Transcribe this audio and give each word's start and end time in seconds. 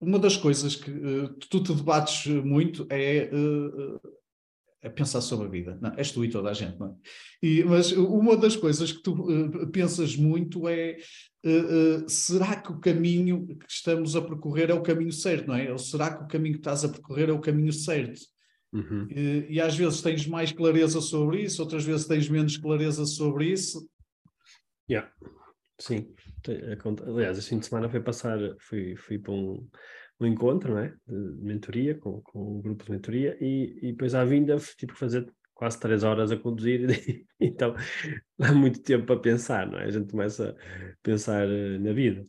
uma 0.00 0.18
das 0.18 0.36
coisas 0.36 0.76
que 0.76 0.90
uh, 0.90 1.28
tu 1.50 1.62
te 1.62 1.74
debates 1.74 2.26
muito 2.26 2.86
é, 2.90 3.30
uh, 3.32 4.00
é, 4.82 4.88
pensar 4.88 5.20
sobre 5.20 5.46
a 5.46 5.50
vida. 5.50 5.78
Não, 5.80 5.92
és 5.96 6.12
tu 6.12 6.24
e 6.24 6.28
toda 6.28 6.50
a 6.50 6.52
gente, 6.52 6.78
não 6.78 6.88
é? 6.88 6.94
E, 7.42 7.64
mas 7.64 7.92
uma 7.92 8.36
das 8.36 8.56
coisas 8.56 8.92
que 8.92 9.02
tu 9.02 9.12
uh, 9.12 9.66
pensas 9.68 10.16
muito 10.16 10.68
é 10.68 10.98
será 12.08 12.56
que 12.56 12.72
o 12.72 12.80
caminho 12.80 13.46
que 13.46 13.66
estamos 13.68 14.16
a 14.16 14.22
percorrer 14.22 14.70
é 14.70 14.74
o 14.74 14.82
caminho 14.82 15.12
certo, 15.12 15.48
não 15.48 15.54
é? 15.54 15.70
Ou 15.70 15.78
será 15.78 16.16
que 16.16 16.24
o 16.24 16.26
caminho 16.26 16.54
que 16.54 16.60
estás 16.60 16.84
a 16.84 16.88
percorrer 16.88 17.28
é 17.28 17.32
o 17.32 17.40
caminho 17.40 17.72
certo? 17.72 18.18
Uhum. 18.72 19.06
E, 19.10 19.46
e 19.50 19.60
às 19.60 19.76
vezes 19.76 20.00
tens 20.00 20.26
mais 20.26 20.52
clareza 20.52 21.02
sobre 21.02 21.42
isso, 21.42 21.60
outras 21.62 21.84
vezes 21.84 22.06
tens 22.06 22.28
menos 22.30 22.56
clareza 22.56 23.04
sobre 23.04 23.52
isso. 23.52 23.86
Yeah. 24.90 25.12
Sim, 25.78 26.14
aliás, 27.06 27.38
este 27.38 27.50
fim 27.50 27.58
de 27.58 27.66
semana 27.66 27.88
foi 27.88 28.00
passar, 28.00 28.38
fui, 28.58 28.96
fui 28.96 29.18
para 29.18 29.32
um, 29.32 29.68
um 30.20 30.26
encontro, 30.26 30.74
não 30.74 30.80
é? 30.80 30.94
De 31.06 31.44
mentoria, 31.44 31.94
com, 31.96 32.20
com 32.22 32.58
um 32.58 32.60
grupo 32.60 32.84
de 32.84 32.90
mentoria, 32.90 33.36
e, 33.40 33.78
e 33.82 33.92
depois 33.92 34.14
à 34.14 34.24
vinda 34.24 34.56
tive 34.76 34.92
que 34.92 34.98
fazer 34.98 35.32
quase 35.54 35.78
três 35.78 36.02
horas 36.02 36.30
a 36.32 36.36
conduzir, 36.36 36.86
então 37.40 37.74
há 38.40 38.52
muito 38.52 38.82
tempo 38.82 39.06
para 39.06 39.20
pensar, 39.20 39.70
não 39.70 39.78
é? 39.78 39.84
A 39.84 39.90
gente 39.90 40.10
começa 40.10 40.50
a 40.50 40.96
pensar 41.02 41.48
eh, 41.48 41.78
na 41.78 41.92
vida. 41.92 42.22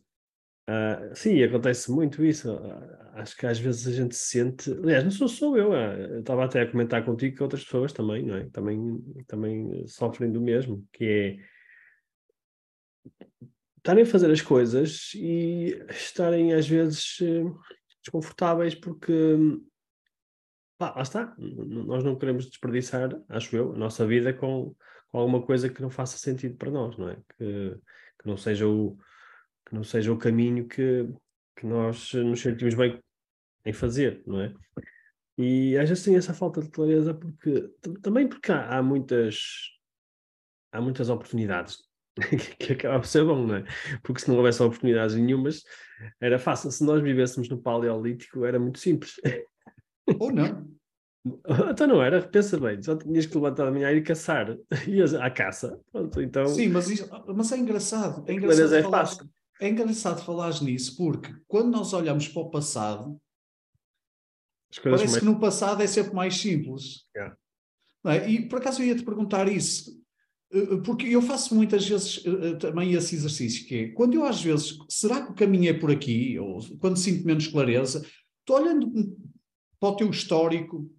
Uh, 0.68 1.14
sim, 1.14 1.40
acontece 1.42 1.90
muito 1.92 2.24
isso. 2.24 2.52
Uh, 2.52 2.96
acho 3.14 3.36
que 3.36 3.46
às 3.46 3.58
vezes 3.58 3.86
a 3.86 3.92
gente 3.92 4.16
se 4.16 4.30
sente. 4.30 4.72
Aliás, 4.72 5.04
não 5.04 5.12
sou 5.12 5.28
só 5.28 5.56
eu. 5.56 5.70
Uh, 5.70 6.14
eu 6.14 6.20
estava 6.20 6.44
até 6.44 6.62
a 6.62 6.70
comentar 6.70 7.04
contigo 7.04 7.36
que 7.36 7.42
outras 7.42 7.62
pessoas 7.64 7.92
também, 7.92 8.24
não 8.24 8.34
é? 8.36 8.48
Também, 8.50 8.98
também 9.28 9.86
sofrem 9.86 10.30
do 10.32 10.40
mesmo, 10.40 10.84
que 10.92 11.04
é 11.04 11.36
estarem 13.86 14.02
a 14.02 14.06
fazer 14.06 14.30
as 14.32 14.42
coisas 14.42 15.12
e 15.14 15.80
estarem 15.90 16.52
às 16.52 16.66
vezes 16.66 17.18
eh, 17.22 17.44
desconfortáveis 18.02 18.74
porque 18.74 19.12
pá, 20.76 20.92
lá 20.96 21.02
está, 21.02 21.36
nós 21.38 22.02
não 22.02 22.16
queremos 22.16 22.46
desperdiçar, 22.46 23.10
acho 23.28 23.54
eu, 23.54 23.74
a 23.74 23.78
nossa 23.78 24.04
vida 24.04 24.32
com, 24.32 24.74
com 25.08 25.18
alguma 25.18 25.40
coisa 25.40 25.68
que 25.68 25.80
não 25.80 25.88
faça 25.88 26.18
sentido 26.18 26.56
para 26.56 26.70
nós, 26.70 26.98
não 26.98 27.10
é? 27.10 27.16
Que, 27.38 27.78
que 28.20 28.26
não 28.26 28.36
seja 28.36 28.66
o 28.66 28.98
que 29.68 29.74
não 29.74 29.82
seja 29.82 30.12
o 30.12 30.18
caminho 30.18 30.66
que, 30.66 31.08
que 31.56 31.66
nós 31.66 32.12
nos 32.12 32.40
sentimos 32.40 32.74
bem 32.74 33.00
em 33.64 33.72
fazer, 33.72 34.22
não 34.26 34.40
é? 34.40 34.52
E 35.38 35.76
às 35.76 35.88
vezes 35.88 36.04
tem 36.04 36.16
essa 36.16 36.34
falta 36.34 36.60
de 36.60 36.70
clareza 36.70 37.14
porque 37.14 37.72
também 38.02 38.28
porque 38.28 38.50
há, 38.50 38.78
há 38.78 38.82
muitas 38.82 39.38
há 40.72 40.80
muitas 40.80 41.08
oportunidades 41.08 41.85
que 42.58 42.72
acaba 42.72 42.98
por 43.00 43.06
ser 43.06 43.24
bom, 43.24 43.46
não 43.46 43.56
é? 43.56 43.64
Porque 44.02 44.20
se 44.20 44.28
não 44.28 44.36
houvesse 44.36 44.62
oportunidades 44.62 45.14
nenhumas, 45.16 45.62
era 46.20 46.38
fácil. 46.38 46.70
Se 46.70 46.84
nós 46.84 47.02
vivêssemos 47.02 47.48
no 47.48 47.58
Paleolítico, 47.60 48.44
era 48.44 48.58
muito 48.58 48.78
simples. 48.78 49.14
Ou 50.18 50.32
não. 50.32 50.66
Então 51.70 51.88
não 51.88 52.00
era, 52.00 52.22
pensa 52.22 52.58
bem, 52.58 52.80
só 52.80 52.96
tinhas 52.96 53.26
que 53.26 53.34
levantar 53.34 53.66
a 53.66 53.70
manhã 53.72 53.90
e 53.90 54.00
caçar, 54.00 54.56
ias 54.86 55.12
à 55.12 55.28
caça. 55.28 55.80
Pronto, 55.90 56.22
então... 56.22 56.46
Sim, 56.46 56.68
mas, 56.68 56.88
isso, 56.88 57.08
mas 57.34 57.50
é 57.50 57.58
engraçado. 57.58 58.24
É 58.28 58.32
engraçado, 58.32 58.74
é, 58.74 58.82
falar, 58.82 59.06
fácil. 59.06 59.28
é 59.60 59.68
engraçado 59.68 60.24
falar 60.24 60.62
nisso, 60.62 60.96
porque 60.96 61.34
quando 61.48 61.72
nós 61.72 61.92
olhamos 61.92 62.28
para 62.28 62.42
o 62.42 62.50
passado, 62.50 63.20
parece 64.84 65.04
mais... 65.04 65.18
que 65.18 65.24
no 65.24 65.40
passado 65.40 65.82
é 65.82 65.86
sempre 65.88 66.14
mais 66.14 66.36
simples. 66.36 67.06
Yeah. 67.14 67.36
É? 68.06 68.30
E 68.30 68.48
por 68.48 68.60
acaso 68.60 68.80
eu 68.80 68.86
ia 68.86 68.94
te 68.94 69.02
perguntar 69.02 69.48
isso. 69.48 70.00
Eh, 70.52 70.58
eh, 70.58 70.76
porque 70.84 71.06
eu 71.06 71.20
faço 71.20 71.54
muitas 71.54 71.86
vezes 71.86 72.24
eh, 72.24 72.54
também 72.54 72.92
esse 72.92 73.14
exercício, 73.14 73.66
que 73.66 73.74
é, 73.74 73.88
quando 73.88 74.14
eu 74.14 74.24
às 74.24 74.40
vezes, 74.40 74.78
será 74.88 75.24
que 75.24 75.32
o 75.32 75.34
caminho 75.34 75.70
é 75.70 75.74
por 75.74 75.90
aqui? 75.90 76.38
Ou 76.38 76.60
quando 76.78 76.96
sinto 76.96 77.26
menos 77.26 77.48
clareza, 77.48 78.06
estou 78.40 78.56
olhando 78.56 78.90
para 79.80 79.88
o 79.88 79.96
teu 79.96 80.10
histórico, 80.10 80.90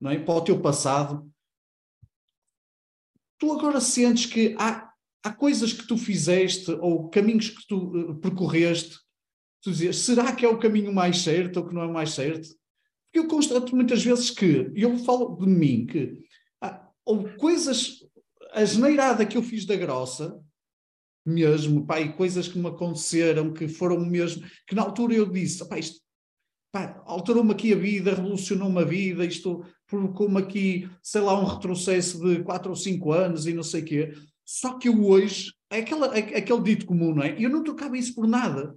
não 0.00 0.10
é? 0.10 0.18
para 0.18 0.34
o 0.34 0.40
teu 0.42 0.60
passado, 0.60 1.30
tu 3.38 3.52
agora 3.52 3.80
sentes 3.80 4.26
que 4.26 4.54
há, 4.58 4.90
há 5.22 5.32
coisas 5.32 5.72
que 5.72 5.86
tu 5.86 5.96
fizeste 5.96 6.70
ou 6.72 7.08
caminhos 7.08 7.50
que 7.50 7.66
tu 7.66 8.16
percorreste, 8.20 8.98
tu 9.62 9.72
dizes, 9.72 9.96
será 9.98 10.34
que 10.34 10.44
é 10.44 10.48
o 10.48 10.58
caminho 10.58 10.92
mais 10.92 11.18
certo 11.18 11.58
ou 11.58 11.66
que 11.66 11.74
não 11.74 11.82
é 11.82 11.86
o 11.86 11.92
mais 11.92 12.10
certo? 12.10 12.48
Porque 13.06 13.18
eu 13.18 13.28
constato 13.28 13.74
muitas 13.74 14.02
vezes 14.02 14.30
que, 14.30 14.70
eu 14.74 14.98
falo 14.98 15.36
de 15.36 15.46
mim, 15.46 15.86
que 15.86 16.18
há, 16.60 16.88
ou 17.04 17.28
coisas 17.36 17.95
a 18.56 18.64
geneirada 18.64 19.26
que 19.26 19.36
eu 19.36 19.42
fiz 19.42 19.66
da 19.66 19.76
grossa, 19.76 20.42
mesmo, 21.26 21.84
pá, 21.84 22.00
e 22.00 22.14
coisas 22.14 22.48
que 22.48 22.58
me 22.58 22.68
aconteceram, 22.68 23.52
que 23.52 23.68
foram 23.68 24.00
mesmo, 24.00 24.46
que 24.66 24.74
na 24.74 24.80
altura 24.80 25.12
eu 25.14 25.30
disse, 25.30 25.68
pá, 25.68 25.78
isto 25.78 26.00
alterou-me 27.04 27.52
aqui 27.52 27.72
a 27.72 27.76
vida, 27.76 28.14
revolucionou-me 28.14 28.80
a 28.80 28.84
vida, 28.84 29.24
isto 29.26 29.62
provocou-me 29.86 30.38
aqui, 30.38 30.88
sei 31.02 31.20
lá, 31.20 31.38
um 31.38 31.44
retrocesso 31.44 32.18
de 32.18 32.42
4 32.42 32.70
ou 32.70 32.76
5 32.76 33.12
anos 33.12 33.46
e 33.46 33.52
não 33.52 33.62
sei 33.62 33.82
o 33.82 33.84
quê. 33.84 34.14
Só 34.44 34.78
que 34.78 34.88
eu 34.88 35.04
hoje, 35.04 35.52
é, 35.70 35.78
aquela, 35.78 36.16
é, 36.16 36.20
é 36.20 36.38
aquele 36.38 36.62
dito 36.62 36.86
comum, 36.86 37.14
não 37.14 37.22
é? 37.22 37.34
Eu 37.38 37.50
não 37.50 37.62
trocava 37.62 37.96
isso 37.96 38.14
por 38.14 38.26
nada. 38.26 38.76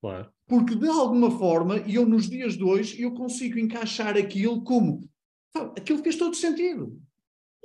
Claro. 0.00 0.30
Porque 0.48 0.74
de 0.74 0.88
alguma 0.88 1.30
forma, 1.30 1.78
e 1.78 1.94
eu 1.94 2.06
nos 2.06 2.28
dias 2.28 2.56
de 2.56 2.64
hoje, 2.64 3.00
eu 3.00 3.12
consigo 3.12 3.58
encaixar 3.58 4.16
aquilo 4.16 4.62
como, 4.62 5.08
pá, 5.52 5.72
aquilo 5.76 6.02
fez 6.02 6.16
todo 6.16 6.34
sentido. 6.34 7.00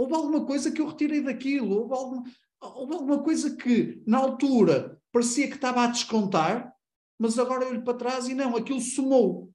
Houve 0.02 0.16
alguma 0.16 0.46
coisa 0.48 0.72
que 0.72 0.82
eu 0.82 0.88
retirei 0.88 1.22
daquilo, 1.22 1.78
houve 1.78 1.94
alguma, 1.94 2.24
houve 2.60 2.94
alguma 2.94 3.24
coisa 3.24 3.56
que 3.56 4.02
na 4.08 4.18
altura 4.18 5.00
parecia 5.12 5.48
que 5.48 5.54
estava 5.54 5.84
a 5.84 5.88
descontar, 5.92 6.76
mas 7.20 7.38
agora 7.38 7.66
eu 7.66 7.70
olho 7.70 7.84
para 7.84 8.00
trás 8.00 8.28
e 8.28 8.34
não, 8.34 8.56
aquilo 8.56 8.82
somou, 8.82 9.54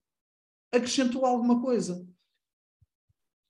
acrescentou 0.73 1.27
alguma 1.27 1.61
coisa. 1.61 2.09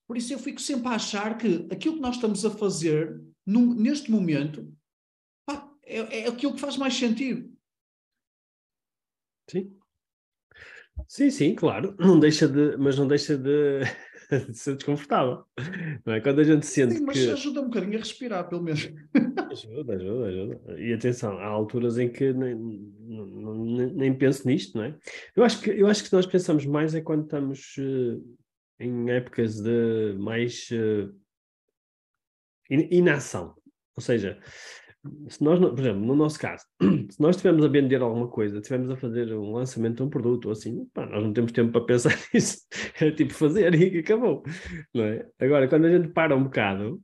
Por 0.08 0.16
isso 0.16 0.32
eu 0.32 0.38
fico 0.38 0.58
sempre 0.58 0.88
a 0.88 0.92
achar 0.92 1.36
que 1.36 1.68
aquilo 1.70 1.96
que 1.96 2.00
nós 2.00 2.14
estamos 2.14 2.46
a 2.46 2.50
fazer 2.50 3.22
num, 3.44 3.74
neste 3.74 4.10
momento 4.10 4.74
pá, 5.44 5.70
é, 5.82 6.20
é 6.20 6.28
aquilo 6.28 6.54
que 6.54 6.60
faz 6.60 6.78
mais 6.78 6.94
sentido. 6.94 7.54
Sim. 9.50 9.78
Sim, 11.06 11.30
sim, 11.30 11.54
claro. 11.54 11.94
Não 11.98 12.18
deixa 12.18 12.48
de, 12.48 12.78
mas 12.78 12.98
não 12.98 13.06
deixa 13.06 13.36
de 13.36 13.82
ser 14.52 14.76
desconfortável. 14.76 15.44
Não 16.04 16.14
é? 16.14 16.20
Quando 16.20 16.40
a 16.40 16.44
gente 16.44 16.66
sente 16.66 16.94
Sim, 16.94 17.04
mas 17.04 17.18
que... 17.18 17.30
ajuda 17.30 17.60
um 17.60 17.64
bocadinho 17.64 17.96
a 17.96 17.98
respirar, 17.98 18.48
pelo 18.48 18.62
menos. 18.62 18.88
Ajuda, 19.50 19.94
ajuda, 19.94 20.26
ajuda. 20.26 20.80
E 20.80 20.92
atenção, 20.92 21.38
há 21.38 21.46
alturas 21.46 21.98
em 21.98 22.10
que 22.10 22.32
nem, 22.32 22.54
nem, 22.54 23.94
nem 23.94 24.14
penso 24.14 24.46
nisto, 24.46 24.76
não 24.76 24.84
é? 24.84 24.94
Eu 25.34 25.44
acho, 25.44 25.62
que, 25.62 25.70
eu 25.70 25.86
acho 25.86 26.04
que 26.04 26.12
nós 26.12 26.26
pensamos 26.26 26.66
mais 26.66 26.94
é 26.94 27.00
quando 27.00 27.24
estamos 27.24 27.74
uh, 27.78 28.36
em 28.78 29.10
épocas 29.10 29.60
de 29.60 30.14
mais 30.18 30.68
uh, 30.72 31.14
inação. 32.68 33.54
Ou 33.96 34.02
seja, 34.02 34.38
se 35.28 35.42
nós, 35.42 35.58
por 35.58 35.78
exemplo, 35.78 36.00
no 36.00 36.14
nosso 36.14 36.38
caso, 36.38 36.64
se 37.10 37.20
nós 37.20 37.36
estivermos 37.36 37.64
a 37.64 37.68
vender 37.68 38.00
alguma 38.00 38.28
coisa, 38.28 38.58
estivermos 38.58 38.90
a 38.90 38.96
fazer 38.96 39.32
um 39.34 39.52
lançamento 39.52 39.96
de 39.96 40.02
um 40.02 40.10
produto 40.10 40.46
ou 40.46 40.52
assim, 40.52 40.86
pá, 40.92 41.06
nós 41.06 41.22
não 41.22 41.32
temos 41.32 41.52
tempo 41.52 41.72
para 41.72 41.84
pensar 41.84 42.16
nisso. 42.32 42.58
É 43.00 43.10
tipo 43.10 43.34
fazer 43.34 43.74
e 43.74 43.98
acabou. 43.98 44.42
Não 44.94 45.04
é? 45.04 45.26
Agora, 45.40 45.68
quando 45.68 45.86
a 45.86 45.90
gente 45.90 46.08
para 46.08 46.36
um 46.36 46.44
bocado, 46.44 47.00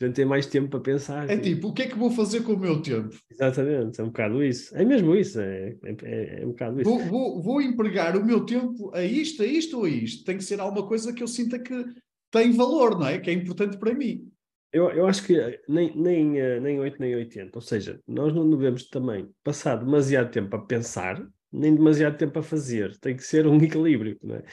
a 0.00 0.04
gente 0.04 0.14
tem 0.14 0.26
mais 0.26 0.46
tempo 0.46 0.68
para 0.68 0.80
pensar. 0.80 1.28
É 1.28 1.34
assim. 1.34 1.42
tipo, 1.42 1.68
o 1.68 1.72
que 1.72 1.82
é 1.82 1.88
que 1.88 1.98
vou 1.98 2.10
fazer 2.10 2.42
com 2.42 2.52
o 2.52 2.58
meu 2.58 2.82
tempo? 2.82 3.16
Exatamente, 3.30 3.98
é 4.00 4.04
um 4.04 4.08
bocado 4.08 4.44
isso. 4.44 4.76
É 4.76 4.84
mesmo 4.84 5.14
isso, 5.14 5.40
é, 5.40 5.74
é, 5.84 6.40
é 6.42 6.44
um 6.44 6.50
bocado 6.50 6.80
isso. 6.80 6.90
Vou, 6.90 6.98
vou, 7.00 7.42
vou 7.42 7.62
empregar 7.62 8.16
o 8.16 8.24
meu 8.24 8.44
tempo 8.44 8.90
a 8.94 9.02
isto, 9.02 9.42
a 9.42 9.46
isto 9.46 9.78
ou 9.78 9.84
a 9.84 9.88
isto. 9.88 10.24
Tem 10.24 10.36
que 10.36 10.44
ser 10.44 10.60
alguma 10.60 10.86
coisa 10.86 11.12
que 11.14 11.22
eu 11.22 11.28
sinta 11.28 11.58
que 11.58 11.84
tem 12.30 12.52
valor, 12.52 12.98
não 12.98 13.06
é? 13.06 13.18
Que 13.18 13.30
é 13.30 13.32
importante 13.32 13.78
para 13.78 13.94
mim. 13.94 14.30
Eu, 14.76 14.90
eu 14.90 15.06
acho 15.06 15.24
que 15.24 15.58
nem, 15.66 15.96
nem, 15.96 16.38
eh, 16.38 16.60
nem 16.60 16.78
8 16.78 17.00
nem 17.00 17.16
80, 17.16 17.56
ou 17.56 17.62
seja, 17.62 17.98
nós 18.06 18.34
não 18.34 18.50
devemos 18.50 18.86
também 18.90 19.26
passar 19.42 19.76
demasiado 19.76 20.30
tempo 20.30 20.54
a 20.54 20.66
pensar, 20.66 21.26
nem 21.50 21.74
demasiado 21.74 22.18
tempo 22.18 22.38
a 22.38 22.42
fazer, 22.42 22.94
tem 22.98 23.16
que 23.16 23.22
ser 23.22 23.46
um 23.46 23.56
equilíbrio, 23.64 24.18
não 24.22 24.36
é? 24.36 24.44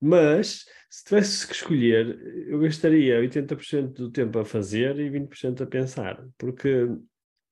Mas, 0.00 0.64
se 0.88 1.04
tivesse 1.04 1.48
que 1.48 1.54
escolher, 1.54 2.16
eu 2.46 2.60
gastaria 2.60 3.20
80% 3.20 3.94
do 3.94 4.12
tempo 4.12 4.38
a 4.38 4.44
fazer 4.44 4.96
e 5.00 5.10
20% 5.10 5.62
a 5.62 5.66
pensar, 5.66 6.24
porque, 6.38 6.86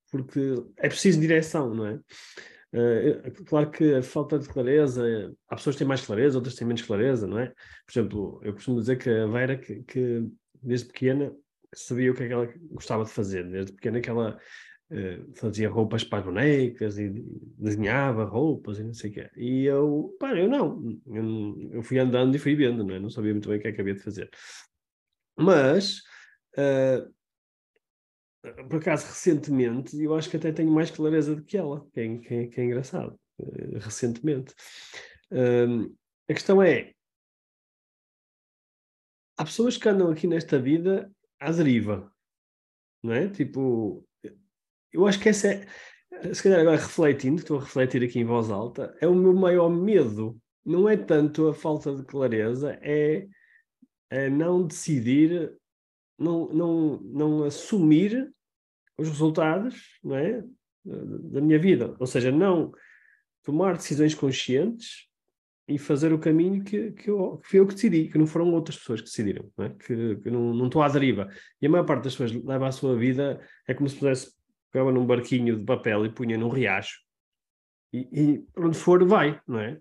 porque 0.08 0.62
é 0.76 0.88
preciso 0.88 1.20
direção, 1.20 1.74
não 1.74 1.86
é? 1.86 2.00
Uh, 2.72 3.44
claro 3.46 3.68
que 3.68 3.94
a 3.94 4.02
falta 4.02 4.38
de 4.38 4.48
clareza, 4.48 5.34
há 5.48 5.56
pessoas 5.56 5.74
que 5.74 5.80
têm 5.80 5.88
mais 5.88 6.06
clareza, 6.06 6.38
outras 6.38 6.54
têm 6.54 6.68
menos 6.68 6.82
clareza, 6.82 7.26
não 7.26 7.40
é? 7.40 7.48
Por 7.48 7.90
exemplo, 7.90 8.40
eu 8.44 8.52
costumo 8.52 8.78
dizer 8.78 8.96
que 8.96 9.10
a 9.10 9.26
Vera, 9.26 9.58
que, 9.58 9.82
que 9.82 10.24
desde 10.62 10.86
pequena 10.86 11.32
sabia 11.74 12.12
o 12.12 12.14
que 12.14 12.24
é 12.24 12.26
que 12.28 12.32
ela 12.32 12.52
gostava 12.70 13.04
de 13.04 13.10
fazer, 13.10 13.48
desde 13.48 13.72
pequena 13.72 14.00
que 14.00 14.10
ela 14.10 14.38
uh, 14.90 15.34
fazia 15.36 15.68
roupas 15.68 16.04
para 16.04 16.18
as 16.18 16.24
bonecas 16.24 16.98
e 16.98 17.10
desenhava 17.58 18.24
roupas 18.24 18.78
e 18.78 18.84
não 18.84 18.94
sei 18.94 19.10
o 19.10 19.14
quê. 19.14 19.30
E 19.36 19.64
eu, 19.64 20.16
pá, 20.18 20.34
eu 20.34 20.48
não, 20.48 21.00
eu, 21.06 21.70
eu, 21.72 21.82
fui 21.82 21.98
andando 21.98 22.34
e 22.34 22.38
fui 22.38 22.54
vendo, 22.54 22.84
não 22.84 22.94
é? 22.94 22.98
Não 22.98 23.10
sabia 23.10 23.32
muito 23.32 23.48
bem 23.48 23.58
o 23.58 23.60
que 23.60 23.68
é 23.68 23.72
que 23.72 23.80
havia 23.80 23.94
de 23.94 24.02
fazer. 24.02 24.30
Mas, 25.36 25.98
uh, 26.58 27.12
por 28.68 28.76
acaso, 28.76 29.06
recentemente, 29.06 30.00
eu 30.00 30.14
acho 30.14 30.28
que 30.28 30.36
até 30.36 30.52
tenho 30.52 30.70
mais 30.70 30.90
clareza 30.90 31.34
do 31.34 31.42
que 31.42 31.56
ela, 31.56 31.86
que 31.92 32.00
é, 32.00 32.18
que 32.18 32.34
é, 32.34 32.46
que 32.46 32.60
é 32.60 32.64
engraçado, 32.64 33.18
uh, 33.38 33.78
recentemente. 33.78 34.54
Uh, 35.30 35.94
a 36.28 36.34
questão 36.34 36.62
é, 36.62 36.92
há 39.36 39.44
pessoas 39.44 39.76
que 39.76 39.88
andam 39.88 40.10
aqui 40.10 40.26
nesta 40.26 40.58
vida 40.58 41.10
à 41.42 41.50
deriva, 41.50 42.12
não 43.02 43.12
é? 43.12 43.28
Tipo, 43.28 44.06
eu 44.92 45.06
acho 45.06 45.20
que 45.20 45.28
essa 45.28 45.48
é, 45.48 45.66
se 46.32 46.42
calhar 46.42 46.60
agora 46.60 46.76
refletindo, 46.76 47.40
estou 47.40 47.58
a 47.58 47.60
refletir 47.60 48.02
aqui 48.04 48.20
em 48.20 48.24
voz 48.24 48.50
alta, 48.50 48.96
é 49.00 49.08
o 49.08 49.14
meu 49.14 49.32
maior 49.32 49.68
medo. 49.68 50.38
Não 50.64 50.88
é 50.88 50.96
tanto 50.96 51.48
a 51.48 51.54
falta 51.54 51.94
de 51.94 52.04
clareza, 52.04 52.78
é, 52.82 53.26
é 54.10 54.30
não 54.30 54.64
decidir, 54.64 55.52
não, 56.18 56.48
não, 56.52 57.00
não 57.00 57.44
assumir 57.44 58.32
os 58.96 59.08
resultados 59.08 59.98
não 60.04 60.16
é? 60.16 60.44
da 60.84 61.40
minha 61.40 61.58
vida. 61.58 61.96
Ou 61.98 62.06
seja, 62.06 62.30
não 62.30 62.72
tomar 63.42 63.76
decisões 63.76 64.14
conscientes 64.14 65.08
e 65.68 65.78
fazer 65.78 66.12
o 66.12 66.18
caminho 66.18 66.62
que, 66.64 66.92
que, 66.92 67.08
eu, 67.08 67.38
que 67.38 67.48
foi 67.48 67.60
eu 67.60 67.66
que 67.66 67.74
decidi, 67.74 68.08
que 68.08 68.18
não 68.18 68.26
foram 68.26 68.52
outras 68.52 68.76
pessoas 68.76 69.00
que 69.00 69.06
decidiram, 69.06 69.48
não 69.56 69.66
é? 69.66 69.68
que, 69.70 70.16
que 70.16 70.30
não 70.30 70.66
estou 70.66 70.82
à 70.82 70.88
deriva. 70.88 71.28
E 71.60 71.66
a 71.66 71.70
maior 71.70 71.84
parte 71.84 72.04
das 72.04 72.14
pessoas 72.16 72.32
leva 72.44 72.66
a 72.66 72.72
sua 72.72 72.96
vida, 72.96 73.40
é 73.66 73.72
como 73.72 73.88
se 73.88 73.96
pudesse 73.96 74.32
pegava 74.72 74.90
num 74.90 75.06
barquinho 75.06 75.58
de 75.58 75.64
papel 75.64 76.06
e 76.06 76.10
punha 76.10 76.38
num 76.38 76.48
riacho. 76.48 76.98
E, 77.92 78.08
e 78.10 78.46
onde 78.56 78.76
for, 78.76 79.06
vai, 79.06 79.38
não 79.46 79.60
é? 79.60 79.78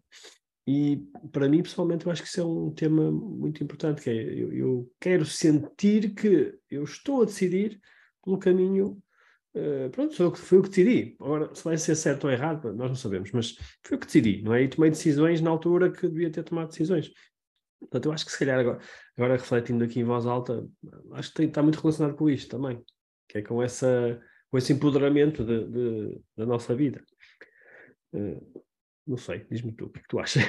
E 0.67 1.01
para 1.31 1.49
mim, 1.49 1.63
pessoalmente, 1.63 2.05
eu 2.05 2.11
acho 2.11 2.21
que 2.21 2.27
isso 2.27 2.41
é 2.41 2.45
um 2.45 2.71
tema 2.71 3.09
muito 3.09 3.63
importante, 3.63 4.01
que 4.01 4.09
é, 4.09 4.13
eu, 4.13 4.53
eu 4.53 4.91
quero 4.99 5.25
sentir 5.25 6.13
que 6.13 6.53
eu 6.69 6.83
estou 6.83 7.21
a 7.21 7.25
decidir 7.25 7.79
pelo 8.23 8.37
caminho 8.37 9.01
Uh, 9.53 9.89
pronto, 9.89 10.15
foi, 10.15 10.35
foi 10.35 10.57
o 10.59 10.61
que 10.61 10.69
decidi. 10.69 11.15
Agora, 11.19 11.53
se 11.53 11.63
vai 11.63 11.77
ser 11.77 11.95
certo 11.95 12.25
ou 12.25 12.31
errado, 12.31 12.73
nós 12.73 12.89
não 12.89 12.95
sabemos, 12.95 13.31
mas 13.31 13.57
foi 13.83 13.97
o 13.97 13.99
que 13.99 14.05
decidi, 14.05 14.41
não 14.41 14.53
é? 14.53 14.63
E 14.63 14.67
tomei 14.69 14.89
decisões 14.89 15.41
na 15.41 15.49
altura 15.49 15.91
que 15.91 16.07
devia 16.07 16.31
ter 16.31 16.43
tomado 16.43 16.69
decisões. 16.69 17.11
Portanto, 17.79 18.05
eu 18.05 18.11
acho 18.13 18.25
que 18.25 18.31
se 18.31 18.39
calhar 18.39 18.59
agora, 18.59 18.79
agora 19.17 19.33
refletindo 19.33 19.83
aqui 19.83 19.99
em 19.99 20.03
voz 20.03 20.25
alta, 20.25 20.65
acho 21.13 21.29
que 21.29 21.35
tem, 21.35 21.47
está 21.47 21.61
muito 21.61 21.79
relacionado 21.79 22.15
com 22.15 22.29
isto 22.29 22.49
também, 22.49 22.81
que 23.27 23.39
é 23.39 23.41
com, 23.41 23.61
essa, 23.61 24.21
com 24.49 24.57
esse 24.57 24.71
empoderamento 24.71 25.43
de, 25.43 25.67
de, 25.67 26.21
da 26.37 26.45
nossa 26.45 26.73
vida. 26.73 27.03
Uh, 28.13 28.63
não 29.05 29.17
sei, 29.17 29.45
diz-me 29.49 29.73
tu, 29.73 29.85
o 29.85 29.89
que 29.89 29.99
é 29.99 30.01
que 30.01 30.07
tu 30.07 30.19
achas? 30.19 30.43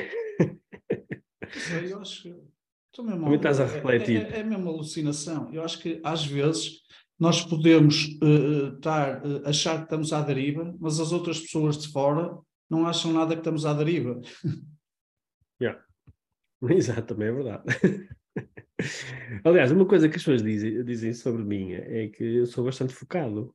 Eu 1.91 2.01
acho 2.01 2.23
que. 2.23 2.53
Também, 2.95 3.35
estás 3.35 3.59
a 3.59 3.65
refletir. 3.65 4.27
É, 4.27 4.37
é, 4.37 4.41
é 4.41 4.45
mesmo 4.45 4.69
alucinação. 4.69 5.51
Eu 5.53 5.63
acho 5.65 5.79
que 5.79 5.99
às 6.05 6.27
vezes 6.27 6.83
nós 7.23 7.41
podemos 7.45 8.19
uh, 8.21 8.75
estar, 8.75 9.25
uh, 9.25 9.49
achar 9.49 9.77
que 9.77 9.85
estamos 9.85 10.13
à 10.13 10.21
deriva, 10.23 10.75
mas 10.81 10.99
as 10.99 11.13
outras 11.13 11.39
pessoas 11.39 11.79
de 11.79 11.87
fora 11.87 12.37
não 12.69 12.85
acham 12.85 13.13
nada 13.13 13.35
que 13.37 13.41
estamos 13.41 13.65
à 13.65 13.73
deriva. 13.73 14.21
Yeah. 15.61 15.81
Exato, 16.69 17.15
também 17.15 17.29
é 17.29 17.33
verdade. 17.33 17.63
Aliás, 19.45 19.71
uma 19.71 19.87
coisa 19.87 20.09
que 20.09 20.17
as 20.17 20.23
pessoas 20.23 20.43
dizem, 20.43 20.85
dizem 20.85 21.15
sobre 21.15 21.45
mim 21.45 21.71
é 21.71 22.09
que 22.09 22.25
eu 22.25 22.47
sou 22.47 22.65
bastante 22.65 22.93
focado. 22.93 23.55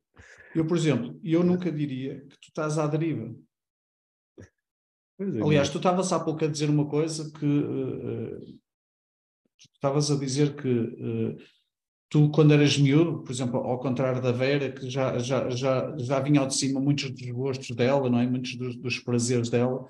Eu, 0.55 0.65
por 0.65 0.77
exemplo, 0.77 1.19
eu 1.21 1.43
nunca 1.43 1.69
diria 1.69 2.21
que 2.21 2.39
tu 2.39 2.47
estás 2.47 2.77
à 2.77 2.87
deriva. 2.87 3.35
É, 5.19 5.43
Aliás, 5.43 5.69
tu 5.69 5.79
estavas 5.79 6.13
há 6.13 6.19
pouco 6.23 6.45
a 6.45 6.47
dizer 6.47 6.69
uma 6.69 6.87
coisa 6.87 7.29
que 7.29 7.45
uh, 7.45 8.59
estavas 9.73 10.09
a 10.09 10.17
dizer 10.17 10.55
que 10.55 10.69
tu, 12.09 12.29
quando 12.31 12.53
eras 12.53 12.77
miúdo, 12.77 13.23
por 13.23 13.31
exemplo, 13.31 13.59
ao 13.59 13.79
contrário 13.79 14.21
da 14.21 14.31
Vera, 14.31 14.71
que 14.71 14.89
já, 14.89 15.17
já, 15.19 15.49
já, 15.49 15.95
já 15.97 16.19
vinha 16.19 16.41
ao 16.41 16.47
de 16.47 16.55
cima 16.55 16.79
muitos 16.79 17.11
dos 17.11 17.29
gostos 17.31 17.75
dela, 17.75 18.09
não 18.09 18.19
é? 18.19 18.27
muitos 18.27 18.55
dos, 18.55 18.75
dos 18.77 18.99
prazeres 18.99 19.49
dela, 19.49 19.89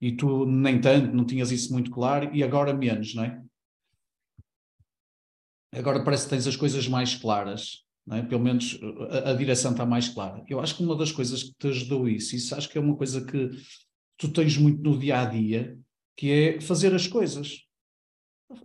e 0.00 0.12
tu 0.16 0.46
nem 0.46 0.80
tanto, 0.80 1.14
não 1.14 1.24
tinhas 1.24 1.50
isso 1.50 1.72
muito 1.72 1.90
claro, 1.90 2.34
e 2.34 2.42
agora 2.42 2.72
menos, 2.72 3.14
não 3.14 3.24
é? 3.24 3.42
Agora 5.72 6.02
parece 6.02 6.24
que 6.24 6.30
tens 6.30 6.46
as 6.46 6.56
coisas 6.56 6.88
mais 6.88 7.14
claras, 7.14 7.84
não 8.06 8.16
é? 8.16 8.22
pelo 8.22 8.42
menos 8.42 8.78
a, 9.10 9.30
a 9.30 9.34
direção 9.34 9.72
está 9.72 9.86
mais 9.86 10.08
clara. 10.08 10.44
Eu 10.48 10.60
acho 10.60 10.76
que 10.76 10.82
uma 10.82 10.96
das 10.96 11.12
coisas 11.12 11.42
que 11.42 11.52
te 11.58 11.68
ajudou 11.68 12.08
isso, 12.08 12.34
isso 12.34 12.54
acho 12.54 12.68
que 12.68 12.78
é 12.78 12.80
uma 12.80 12.96
coisa 12.96 13.24
que 13.24 13.50
tu 14.16 14.32
tens 14.32 14.56
muito 14.56 14.82
no 14.82 14.98
dia 14.98 15.20
a 15.20 15.24
dia, 15.24 15.78
que 16.16 16.30
é 16.30 16.60
fazer 16.60 16.94
as 16.94 17.06
coisas 17.06 17.66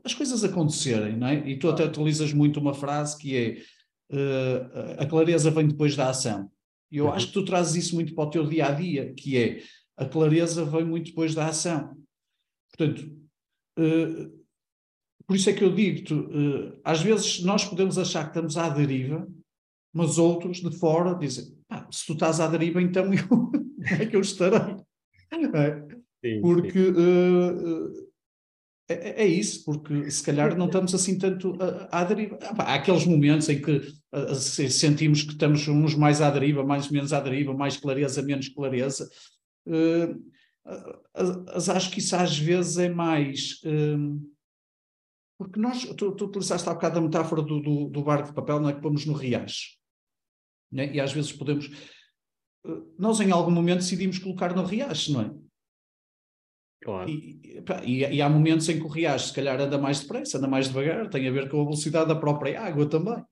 as 0.03 0.13
coisas 0.13 0.43
acontecerem, 0.43 1.15
não 1.17 1.27
é? 1.27 1.47
E 1.47 1.57
tu 1.57 1.69
até 1.69 1.85
utilizas 1.85 2.33
muito 2.33 2.59
uma 2.59 2.73
frase 2.73 3.17
que 3.17 3.35
é 3.35 3.61
uh, 4.11 5.01
a 5.01 5.05
clareza 5.05 5.51
vem 5.51 5.67
depois 5.67 5.95
da 5.95 6.09
ação. 6.09 6.49
E 6.91 6.97
eu 6.97 7.05
uhum. 7.05 7.11
acho 7.11 7.27
que 7.27 7.33
tu 7.33 7.45
trazes 7.45 7.85
isso 7.85 7.95
muito 7.95 8.13
para 8.13 8.23
o 8.23 8.29
teu 8.29 8.47
dia 8.47 8.67
a 8.67 8.71
dia, 8.71 9.13
que 9.13 9.37
é 9.37 9.61
a 9.97 10.05
clareza 10.05 10.65
vem 10.65 10.85
muito 10.85 11.07
depois 11.07 11.33
da 11.33 11.47
ação. 11.47 11.95
Portanto, 12.71 13.01
uh, 13.79 14.45
por 15.27 15.35
isso 15.35 15.49
é 15.49 15.53
que 15.53 15.63
eu 15.63 15.73
digo, 15.73 16.03
tu, 16.03 16.19
uh, 16.19 16.79
às 16.83 17.01
vezes 17.01 17.41
nós 17.41 17.65
podemos 17.65 17.97
achar 17.97 18.23
que 18.23 18.29
estamos 18.29 18.57
à 18.57 18.69
deriva, 18.69 19.27
mas 19.93 20.17
outros 20.17 20.61
de 20.61 20.71
fora 20.77 21.15
dizem, 21.15 21.57
ah, 21.69 21.87
se 21.91 22.05
tu 22.05 22.13
estás 22.13 22.39
à 22.39 22.47
deriva, 22.47 22.81
então 22.81 23.05
eu, 23.13 23.51
é 23.99 24.05
que 24.05 24.15
eu 24.15 24.21
estarei. 24.21 24.75
É? 25.31 25.95
Sim, 26.23 26.41
Porque 26.41 26.71
sim. 26.71 26.91
Uh, 26.91 28.05
é, 28.87 28.93
é, 28.93 29.23
é, 29.23 29.25
isso, 29.25 29.65
porque 29.65 30.11
se 30.11 30.23
calhar 30.23 30.55
não 30.55 30.67
estamos 30.67 30.93
assim 30.93 31.17
tanto 31.17 31.57
à, 31.89 32.03
deriva. 32.03 32.37
Há 32.41 32.75
aqueles 32.75 33.05
momentos 33.05 33.49
em 33.49 33.59
que 33.59 33.77
uh, 33.77 34.35
sentimos 34.35 35.23
que 35.23 35.31
estamos 35.31 35.67
uns 35.67 35.95
mais 35.95 36.21
à 36.21 36.29
deriva, 36.29 36.63
mais 36.63 36.89
menos 36.91 37.11
à 37.11 37.19
deriva, 37.19 37.51
mais 37.53 37.77
clareza, 37.77 38.21
menos 38.21 38.47
clareza. 38.47 39.09
Uh, 39.65 40.13
uh, 40.67 41.71
acho 41.71 41.89
que 41.89 41.99
isso 41.99 42.15
às 42.15 42.37
vezes 42.37 42.77
é 42.77 42.87
mais. 42.87 43.59
porque 45.35 45.59
nós, 45.59 45.83
tu, 45.95 46.11
tu 46.11 46.25
utilizaste 46.25 46.69
há 46.69 46.73
bocado 46.73 46.99
a 46.99 47.01
metáfora 47.01 47.41
do, 47.41 47.59
do, 47.59 47.89
do, 47.89 48.03
barco 48.03 48.29
de 48.29 48.35
papel, 48.35 48.59
não 48.59 48.69
é? 48.69 48.73
Que 48.73 48.81
pomos 48.81 49.03
no 49.07 49.13
riacho. 49.13 49.77
Né? 50.71 50.93
E 50.93 51.01
às 51.01 51.11
vezes 51.11 51.31
podemos. 51.31 51.71
Nós, 52.99 53.19
em 53.19 53.31
algum 53.31 53.51
momento, 53.51 53.79
decidimos 53.79 54.19
colocar 54.19 54.55
no 54.55 54.63
riacho, 54.63 55.11
não 55.11 55.21
é? 55.21 55.44
Claro. 56.85 57.09
E, 57.09 57.63
e, 57.83 58.05
e, 58.05 58.21
há 58.21 58.29
momentos 58.29 58.69
em 58.69 58.77
que 58.77 58.85
o 58.85 58.87
riacho, 58.87 59.29
se 59.29 59.33
calhar, 59.33 59.59
anda 59.59 59.75
mais 59.75 60.01
depressa, 60.01 60.37
anda 60.37 60.47
mais 60.47 60.67
devagar, 60.67 61.09
tem 61.09 61.27
a 61.27 61.31
ver 61.31 61.49
com 61.49 61.59
a 61.59 61.63
velocidade 61.63 62.07
da 62.07 62.15
própria 62.15 62.61
água 62.61 62.87
também. 62.87 63.23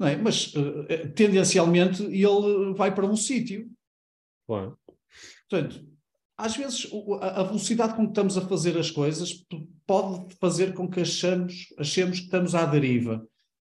É? 0.00 0.16
Mas, 0.16 0.52
uh, 0.54 0.84
tendencialmente, 1.14 2.02
ele 2.02 2.74
vai 2.74 2.92
para 2.92 3.06
um 3.06 3.14
sítio. 3.14 3.70
Claro. 4.48 4.76
Portanto, 5.48 5.86
às 6.36 6.56
vezes, 6.56 6.90
a 7.20 7.44
velocidade 7.44 7.94
com 7.94 8.02
que 8.02 8.10
estamos 8.10 8.36
a 8.36 8.40
fazer 8.40 8.76
as 8.76 8.90
coisas 8.90 9.46
pode 9.86 10.34
fazer 10.40 10.74
com 10.74 10.88
que 10.88 11.00
achamos, 11.00 11.72
achemos 11.78 12.18
que 12.18 12.24
estamos 12.24 12.56
à 12.56 12.66
deriva. 12.66 13.24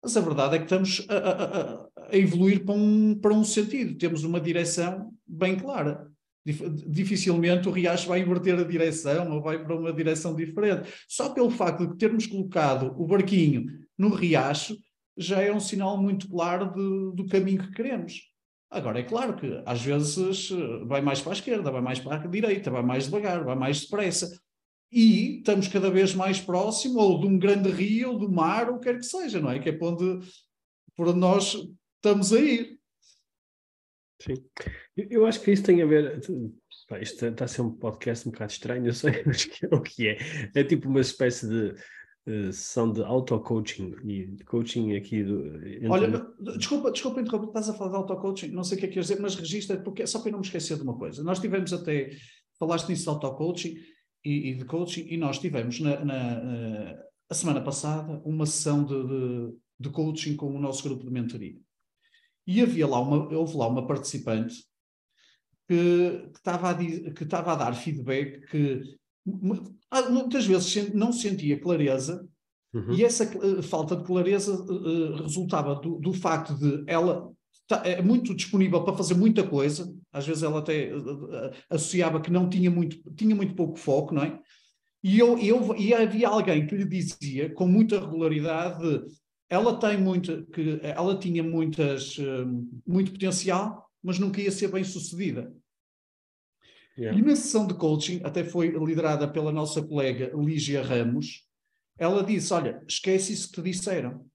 Mas 0.03 0.15
a 0.15 0.21
verdade 0.21 0.55
é 0.55 0.59
que 0.59 0.65
estamos 0.65 1.03
a, 1.09 1.15
a, 1.15 1.87
a 2.11 2.15
evoluir 2.15 2.63
para 2.63 2.75
um, 2.75 3.15
para 3.19 3.33
um 3.33 3.43
sentido, 3.43 3.97
temos 3.97 4.23
uma 4.23 4.39
direção 4.39 5.11
bem 5.27 5.57
clara 5.57 6.14
dificilmente 6.45 7.67
o 7.67 7.71
riacho 7.71 8.07
vai 8.07 8.19
inverter 8.19 8.59
a 8.59 8.63
direção 8.63 9.31
ou 9.31 9.41
vai 9.41 9.63
para 9.63 9.75
uma 9.75 9.91
direção 9.91 10.35
diferente. 10.35 10.93
Só 11.07 11.29
pelo 11.29 11.49
facto 11.49 11.87
de 11.87 11.97
termos 11.97 12.27
colocado 12.27 12.93
o 13.01 13.07
barquinho 13.07 13.65
no 13.97 14.09
riacho 14.09 14.77
já 15.17 15.41
é 15.41 15.51
um 15.51 15.59
sinal 15.59 15.97
muito 15.97 16.29
claro 16.29 16.71
de, 16.73 17.15
do 17.15 17.25
caminho 17.27 17.63
que 17.63 17.71
queremos. 17.71 18.21
Agora, 18.69 18.99
é 18.99 19.03
claro 19.03 19.35
que 19.35 19.61
às 19.65 19.81
vezes 19.81 20.49
vai 20.85 21.01
mais 21.01 21.21
para 21.21 21.31
a 21.31 21.35
esquerda, 21.35 21.71
vai 21.71 21.81
mais 21.81 21.99
para 21.99 22.15
a 22.15 22.27
direita, 22.27 22.69
vai 22.69 22.83
mais 22.83 23.05
devagar, 23.05 23.43
vai 23.43 23.55
mais 23.55 23.81
depressa. 23.81 24.39
E 24.91 25.37
estamos 25.37 25.67
cada 25.67 25.89
vez 25.89 26.13
mais 26.13 26.39
próximo 26.39 26.99
ou 26.99 27.19
de 27.19 27.27
um 27.27 27.39
grande 27.39 27.69
rio, 27.69 28.11
ou 28.11 28.19
do 28.19 28.31
mar, 28.31 28.69
ou 28.69 28.79
quer 28.79 28.97
que 28.97 29.05
seja, 29.05 29.39
não 29.39 29.49
é? 29.49 29.59
Que 29.59 29.69
é 29.69 29.71
para 29.71 29.87
onde, 29.87 30.19
para 30.95 31.09
onde 31.09 31.19
nós 31.19 31.57
estamos 31.97 32.33
a 32.33 32.39
ir. 32.39 32.79
Sim. 34.21 34.35
Eu 34.97 35.25
acho 35.25 35.41
que 35.41 35.51
isso 35.51 35.63
tem 35.63 35.81
a 35.81 35.85
ver. 35.85 36.21
Pá, 36.87 36.99
isto 36.99 37.25
está 37.25 37.45
a 37.45 37.47
ser 37.47 37.61
um 37.61 37.71
podcast 37.71 38.27
um 38.27 38.31
bocado 38.31 38.51
estranho, 38.51 38.85
eu 38.87 38.93
sei, 38.93 39.23
mas 39.25 39.45
que 39.45 39.65
é 39.65 39.75
o 39.75 39.81
que 39.81 40.07
é. 40.07 40.17
É 40.53 40.63
tipo 40.63 40.87
uma 40.87 41.01
espécie 41.01 41.47
de 41.47 41.75
uh, 42.27 42.53
sessão 42.53 42.91
de 42.91 43.03
auto-coaching 43.03 43.93
e 44.05 44.27
de 44.27 44.43
coaching 44.45 44.95
aqui 44.95 45.23
do. 45.23 45.57
Entre... 45.67 45.89
Olha, 45.89 46.25
desculpa, 46.57 46.91
desculpa 46.91 47.21
interromper, 47.21 47.47
estás 47.47 47.69
a 47.69 47.73
falar 47.73 47.91
de 47.91 47.97
auto-coaching, 47.97 48.51
não 48.51 48.63
sei 48.63 48.77
o 48.77 48.79
que 48.79 48.85
é 48.85 48.87
que 48.87 48.93
queres 48.93 49.09
dizer, 49.09 49.21
mas 49.21 49.35
registra, 49.35 49.77
porque 49.77 50.07
só 50.07 50.19
para 50.19 50.31
não 50.31 50.39
me 50.39 50.45
esquecer 50.45 50.77
de 50.77 50.83
uma 50.83 50.97
coisa. 50.97 51.23
Nós 51.23 51.39
tivemos 51.39 51.73
até, 51.73 52.11
falaste 52.57 52.87
nisso 52.87 53.03
de 53.03 53.09
auto-coaching 53.09 53.75
e, 54.23 54.51
e, 54.51 54.55
de 54.55 54.63
coaching, 54.63 55.07
e 55.09 55.17
nós 55.17 55.39
tivemos 55.39 55.79
na, 55.81 56.05
na 56.05 56.39
uh, 56.39 56.97
a 57.29 57.33
semana 57.33 57.61
passada 57.61 58.21
uma 58.23 58.45
sessão 58.45 58.85
de, 58.85 58.95
de, 59.07 59.57
de, 59.79 59.89
coaching 59.89 60.37
com 60.37 60.55
o 60.55 60.59
nosso 60.59 60.83
grupo 60.83 61.03
de 61.03 61.11
mentoria. 61.11 61.57
E 62.47 62.61
havia 62.61 62.87
lá 62.87 62.99
uma, 63.01 63.35
houve 63.35 63.57
lá 63.57 63.67
uma 63.67 63.85
participante 63.85 64.55
que, 65.67 66.29
que, 66.31 66.37
estava, 66.37 66.71
a, 66.71 66.75
que 66.75 67.23
estava 67.23 67.53
a 67.53 67.55
dar 67.55 67.73
feedback 67.73 68.41
que 68.47 68.81
muitas 69.25 70.45
vezes 70.45 70.93
não 70.93 71.11
sentia 71.11 71.59
clareza 71.59 72.27
uhum. 72.73 72.93
e 72.93 73.03
essa 73.03 73.23
uh, 73.37 73.63
falta 73.63 73.95
de 73.95 74.03
clareza 74.03 74.53
uh, 74.53 75.23
resultava 75.23 75.75
do, 75.75 75.97
do, 75.97 76.13
facto 76.13 76.53
de 76.53 76.83
ela 76.85 77.31
tá, 77.67 77.81
é 77.83 78.01
muito 78.01 78.35
disponível 78.35 78.83
para 78.83 78.95
fazer 78.95 79.15
muita 79.15 79.45
coisa, 79.47 79.91
às 80.13 80.27
vezes 80.27 80.43
ela 80.43 80.59
até 80.59 80.95
uh, 80.95 81.51
associava 81.69 82.21
que 82.21 82.31
não 82.31 82.47
tinha 82.47 82.69
muito, 82.69 82.97
tinha 83.15 83.35
muito 83.35 83.55
pouco 83.55 83.79
foco, 83.79 84.13
não 84.13 84.23
é? 84.23 84.39
E, 85.03 85.19
eu, 85.19 85.37
eu, 85.37 85.75
e 85.75 85.93
havia 85.93 86.27
alguém 86.27 86.65
que 86.65 86.75
lhe 86.75 86.85
dizia 86.85 87.53
com 87.53 87.67
muita 87.67 87.99
regularidade 87.99 89.03
ela 89.47 89.79
tem 89.79 90.01
muito, 90.01 90.43
que 90.47 90.79
ela 90.81 91.15
tinha 91.19 91.43
muitas, 91.43 92.17
muito 92.85 93.11
potencial, 93.11 93.84
mas 94.05 94.19
nunca 94.19 94.39
ia 94.39 94.51
ser 94.51 94.67
bem 94.67 94.83
sucedida. 94.83 95.51
Yeah. 96.97 97.19
E 97.19 97.21
na 97.23 97.35
sessão 97.35 97.65
de 97.65 97.73
coaching, 97.73 98.21
até 98.23 98.43
foi 98.43 98.69
liderada 98.69 99.27
pela 99.27 99.51
nossa 99.51 99.81
colega 99.81 100.31
Lígia 100.35 100.83
Ramos, 100.83 101.43
ela 101.97 102.23
disse: 102.23 102.53
Olha, 102.53 102.81
esquece 102.87 103.33
isso 103.33 103.49
que 103.49 103.55
te 103.55 103.63
disseram. 103.63 104.25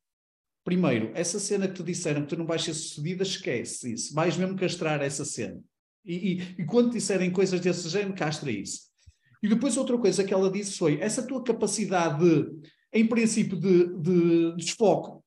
Primeiro, 0.65 1.13
essa 1.15 1.39
cena 1.39 1.69
que 1.69 1.75
te 1.75 1.83
disseram 1.85 2.23
que 2.23 2.29
tu 2.29 2.37
não 2.37 2.47
vais 2.47 2.63
ser 2.63 2.75
sucedida, 2.75 3.23
esquece 3.23 3.95
isso. 3.95 4.13
Vais 4.13 4.37
mesmo 4.37 4.57
castrar 4.57 5.01
essa 5.01 5.25
cena. 5.25 5.63
E, 6.05 6.15
e, 6.15 6.41
e 6.59 6.67
quando 6.67 6.91
disserem 6.91 7.31
coisas 7.31 7.61
desse 7.61 7.89
género, 7.89 8.15
castra 8.15 8.51
isso. 8.51 8.91
E 9.43 9.49
depois 9.49 9.77
outra 9.77 9.97
coisa 9.97 10.25
que 10.25 10.35
ela 10.35 10.51
disse 10.51 10.77
foi: 10.77 11.01
essa 11.01 11.27
tua 11.27 11.43
capacidade, 11.43 12.19
de, 12.19 12.69
em 12.93 13.07
princípio, 13.07 13.59
de, 13.59 13.87
de, 14.01 14.51
de 14.51 14.57
desfoco, 14.57 15.25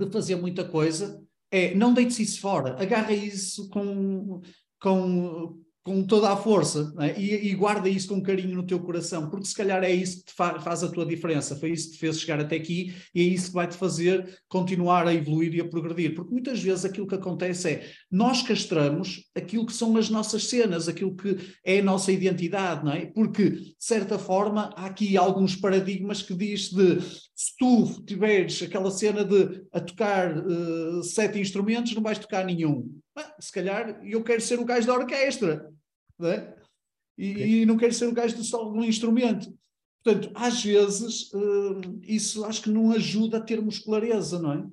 de 0.00 0.10
fazer 0.10 0.36
muita 0.36 0.64
coisa, 0.64 1.22
é 1.52 1.74
não 1.74 1.92
deites 1.92 2.18
isso 2.18 2.40
fora, 2.40 2.80
agarra 2.80 3.12
isso 3.12 3.68
com, 3.68 4.40
com, 4.80 5.60
com 5.84 6.04
toda 6.04 6.30
a 6.30 6.36
força 6.36 6.92
é? 7.00 7.18
e, 7.18 7.48
e, 7.48 7.54
guarda 7.54 7.88
isso 7.88 8.08
com 8.08 8.22
carinho 8.22 8.54
no 8.54 8.66
teu 8.66 8.78
coração, 8.78 9.28
porque 9.28 9.46
se 9.46 9.54
calhar 9.54 9.82
é 9.82 9.90
isso 9.90 10.24
que 10.24 10.32
fa 10.32 10.60
faz 10.60 10.84
a 10.84 10.88
tua 10.88 11.04
diferença, 11.04 11.56
foi 11.56 11.72
isso 11.72 11.88
que 11.88 11.94
te 11.94 11.98
fez 11.98 12.20
chegar 12.20 12.38
até 12.38 12.56
aqui 12.56 12.94
e 13.12 13.20
é 13.20 13.24
isso 13.24 13.48
que 13.48 13.54
vai 13.54 13.66
te 13.66 13.76
fazer 13.76 14.40
continuar 14.48 15.06
a 15.08 15.14
evoluir 15.14 15.54
e 15.54 15.60
a 15.60 15.68
progredir. 15.68 16.14
Porque 16.14 16.30
muitas 16.30 16.62
vezes 16.62 16.84
aquilo 16.84 17.06
que 17.06 17.16
acontece 17.16 17.68
é 17.68 17.90
nós 18.10 18.42
castramos 18.42 19.24
aquilo 19.34 19.66
que 19.66 19.72
são 19.72 19.96
as 19.96 20.08
nossas 20.08 20.44
cenas, 20.44 20.88
aquilo 20.88 21.16
que 21.16 21.36
é 21.64 21.80
a 21.80 21.84
nossa 21.84 22.12
identidade, 22.12 22.84
não 22.84 22.92
é? 22.92 23.06
Porque, 23.06 23.50
de 23.50 23.74
certa 23.78 24.18
forma, 24.18 24.72
há 24.76 24.86
aqui 24.86 25.16
alguns 25.16 25.56
paradigmas 25.56 26.22
que 26.22 26.34
diz 26.34 26.70
de 26.70 27.00
se 27.34 27.56
tu 27.58 28.04
tiveres 28.06 28.62
aquela 28.62 28.90
cena 28.90 29.24
de 29.24 29.64
a 29.72 29.80
tocar 29.80 30.38
uh, 30.38 31.02
sete 31.02 31.40
instrumentos, 31.40 31.92
não 31.92 32.02
vais 32.02 32.18
tocar 32.18 32.44
nenhum. 32.44 32.88
Ah, 33.16 33.36
se 33.38 33.52
calhar 33.52 34.04
eu 34.04 34.22
quero 34.22 34.40
ser 34.40 34.58
o 34.58 34.64
gajo 34.64 34.86
da 34.86 34.94
orquestra, 34.94 35.70
não 36.18 36.28
é? 36.28 36.56
E, 37.16 37.62
e, 37.62 37.66
não 37.66 37.76
quero 37.76 37.92
ser 37.92 38.06
o 38.06 38.12
gajo 38.12 38.36
de 38.36 38.44
só 38.44 38.70
um 38.70 38.82
instrumento. 38.82 39.52
Portanto, 40.02 40.32
às 40.34 40.62
vezes, 40.64 41.30
uh, 41.32 42.00
isso 42.02 42.44
acho 42.44 42.62
que 42.62 42.70
não 42.70 42.90
ajuda 42.90 43.36
a 43.36 43.42
termos 43.42 43.78
clareza, 43.78 44.40
não 44.40 44.52
é? 44.52 44.66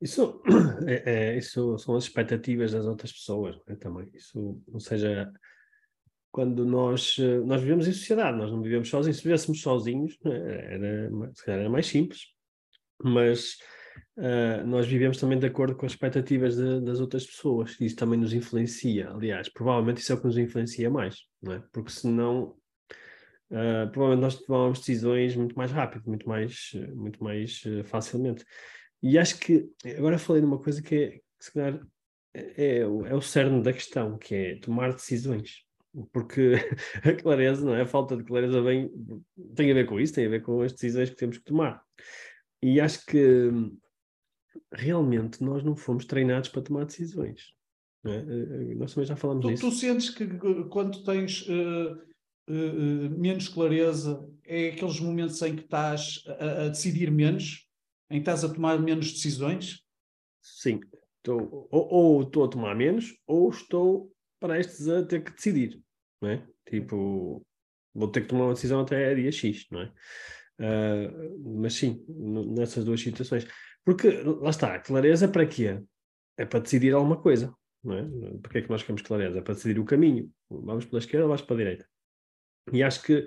Isso, 0.00 0.42
é, 0.86 1.30
é, 1.30 1.38
isso 1.38 1.78
são 1.78 1.96
as 1.96 2.04
expectativas 2.04 2.72
das 2.72 2.84
outras 2.84 3.12
pessoas 3.12 3.58
é? 3.66 3.74
também. 3.76 4.10
Isso, 4.12 4.60
ou 4.70 4.80
seja, 4.80 5.32
quando 6.30 6.64
nós, 6.66 7.16
eh, 7.18 7.38
nós 7.38 7.62
vivemos 7.62 7.86
em 7.86 7.92
sociedade, 7.92 8.36
nós 8.36 8.50
não 8.50 8.60
vivemos 8.60 8.88
sozinhos. 8.88 9.18
Se 9.18 9.22
vivêssemos 9.22 9.60
sozinhos, 9.62 10.18
é? 10.26 10.74
era, 10.74 11.10
se 11.32 11.44
calhar 11.44 11.60
era 11.60 11.70
mais 11.70 11.86
simples, 11.86 12.26
mas 13.02 13.56
uh, 14.16 14.66
nós 14.66 14.86
vivemos 14.86 15.18
também 15.18 15.38
de 15.38 15.46
acordo 15.46 15.76
com 15.76 15.86
as 15.86 15.92
expectativas 15.92 16.56
de, 16.56 16.80
das 16.80 17.00
outras 17.00 17.26
pessoas. 17.26 17.76
Isso 17.80 17.96
também 17.96 18.18
nos 18.18 18.32
influencia. 18.32 19.10
Aliás, 19.10 19.48
provavelmente 19.48 19.98
isso 19.98 20.12
é 20.12 20.14
o 20.14 20.20
que 20.20 20.26
nos 20.26 20.38
influencia 20.38 20.90
mais, 20.90 21.20
não 21.42 21.54
é? 21.54 21.62
Porque 21.72 21.90
senão. 21.90 22.56
Uh, 23.50 23.88
provavelmente 23.92 24.22
nós 24.22 24.40
tomamos 24.40 24.78
decisões 24.80 25.36
muito 25.36 25.54
mais 25.54 25.70
rápido, 25.70 26.02
muito 26.06 26.28
mais, 26.28 26.70
muito 26.94 27.22
mais 27.22 27.62
uh, 27.66 27.84
facilmente. 27.84 28.44
E 29.02 29.18
acho 29.18 29.38
que 29.38 29.68
agora 29.96 30.18
falei 30.18 30.40
de 30.40 30.48
uma 30.48 30.58
coisa 30.58 30.82
que, 30.82 30.94
é, 30.94 31.10
que 31.10 31.22
se 31.38 31.52
calhar 31.52 31.78
é, 32.32 32.78
é, 32.78 32.86
o, 32.86 33.06
é 33.06 33.14
o 33.14 33.20
cerne 33.20 33.62
da 33.62 33.72
questão, 33.72 34.18
que 34.18 34.34
é 34.34 34.56
tomar 34.56 34.92
decisões 34.92 35.64
porque 36.12 36.54
a 37.04 37.12
clareza, 37.14 37.64
não 37.64 37.74
é? 37.74 37.82
A 37.82 37.86
falta 37.86 38.16
de 38.16 38.24
clareza 38.24 38.60
vem, 38.62 38.90
tem 39.54 39.70
a 39.70 39.74
ver 39.74 39.86
com 39.86 40.00
isso, 40.00 40.14
tem 40.14 40.26
a 40.26 40.30
ver 40.30 40.42
com 40.42 40.60
as 40.62 40.72
decisões 40.72 41.10
que 41.10 41.16
temos 41.16 41.38
que 41.38 41.44
tomar. 41.44 41.82
E 42.62 42.80
acho 42.80 43.04
que 43.06 43.50
realmente 44.72 45.42
nós 45.42 45.62
não 45.62 45.76
fomos 45.76 46.04
treinados 46.04 46.48
para 46.48 46.62
tomar 46.62 46.84
decisões. 46.84 47.52
É? 48.04 48.10
Eh, 48.10 48.72
eh, 48.72 48.74
nós 48.74 48.92
também 48.92 49.06
já 49.06 49.16
falamos 49.16 49.42
tu, 49.42 49.48
disso. 49.48 49.70
Tu 49.70 49.76
sentes 49.76 50.10
que 50.10 50.26
quando 50.68 51.02
tens 51.04 51.46
uh, 51.48 51.94
uh, 52.48 53.18
menos 53.18 53.48
clareza, 53.48 54.28
é 54.44 54.68
aqueles 54.68 55.00
momentos 55.00 55.40
em 55.42 55.56
que 55.56 55.62
estás 55.62 56.22
a, 56.26 56.64
a, 56.64 56.68
decidir 56.68 57.10
menos, 57.10 57.68
em 58.10 58.16
que 58.16 58.20
estás 58.20 58.44
a 58.44 58.52
tomar 58.52 58.78
menos 58.78 59.12
decisões? 59.12 59.82
Sim. 60.42 60.80
Estou, 61.18 61.68
ou, 61.70 61.88
ou 61.88 62.22
estou 62.22 62.44
a 62.44 62.48
tomar 62.48 62.74
menos, 62.76 63.16
ou 63.26 63.48
estou 63.48 64.12
prestes 64.38 64.86
a 64.88 65.02
ter 65.02 65.24
que 65.24 65.32
decidir 65.32 65.82
não 66.24 66.30
é? 66.30 66.46
Tipo, 66.68 67.42
vou 67.94 68.08
ter 68.08 68.22
que 68.22 68.28
tomar 68.28 68.46
uma 68.46 68.54
decisão 68.54 68.80
até 68.80 69.14
dia 69.14 69.30
X, 69.30 69.66
não 69.70 69.82
é? 69.82 69.92
Uh, 70.58 71.60
mas 71.60 71.74
sim, 71.74 72.04
nessas 72.08 72.84
duas 72.84 73.00
situações. 73.00 73.46
Porque, 73.84 74.08
lá 74.22 74.50
está, 74.50 74.78
clareza 74.78 75.28
para 75.28 75.46
quê? 75.46 75.80
É 76.36 76.44
para 76.44 76.60
decidir 76.60 76.94
alguma 76.94 77.20
coisa, 77.20 77.54
não 77.82 77.96
é? 77.96 78.02
Porque 78.42 78.58
é 78.58 78.62
que 78.62 78.70
nós 78.70 78.82
queremos 78.82 79.02
clareza? 79.02 79.38
É 79.38 79.42
para 79.42 79.54
decidir 79.54 79.78
o 79.78 79.84
caminho. 79.84 80.30
Vamos 80.50 80.84
pela 80.84 80.98
esquerda 80.98 81.24
ou 81.24 81.28
vamos 81.28 81.42
para 81.42 81.54
a 81.54 81.58
direita? 81.58 81.86
E 82.72 82.82
acho 82.82 83.02
que 83.02 83.26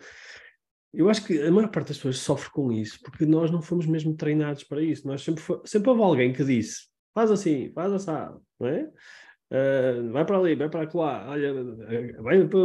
eu 0.93 1.09
acho 1.09 1.25
que 1.25 1.39
a 1.41 1.51
maior 1.51 1.69
parte 1.69 1.89
das 1.89 1.97
pessoas 1.97 2.17
sofre 2.19 2.49
com 2.49 2.71
isso, 2.71 2.99
porque 3.03 3.25
nós 3.25 3.51
não 3.51 3.61
fomos 3.61 3.85
mesmo 3.85 4.15
treinados 4.15 4.63
para 4.63 4.81
isso. 4.81 5.07
Nós 5.07 5.21
sempre, 5.21 5.41
foi, 5.41 5.61
sempre 5.65 5.89
houve 5.89 6.01
alguém 6.01 6.33
que 6.33 6.43
disse, 6.43 6.87
faz 7.13 7.29
assim, 7.29 7.71
faz 7.73 7.93
assado, 7.93 8.41
não 8.59 8.67
é? 8.67 8.89
Uh, 9.51 10.11
vai 10.11 10.25
para 10.25 10.37
ali, 10.37 10.55
vai 10.55 10.69
para 10.69 10.89
lá, 10.93 11.29
olha, 11.29 11.53
vai 12.21 12.47
para 12.47 12.59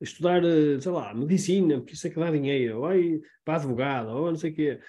estudar, 0.00 0.42
sei 0.80 0.92
lá, 0.92 1.14
medicina, 1.14 1.78
porque 1.78 1.94
isso 1.94 2.06
é 2.06 2.10
que 2.10 2.20
dá 2.20 2.30
dinheiro, 2.30 2.80
vai 2.80 3.20
para 3.44 3.56
advogado, 3.56 4.08
ou 4.10 4.28
não 4.30 4.36
sei 4.36 4.50
o 4.50 4.54
quê. 4.54 4.80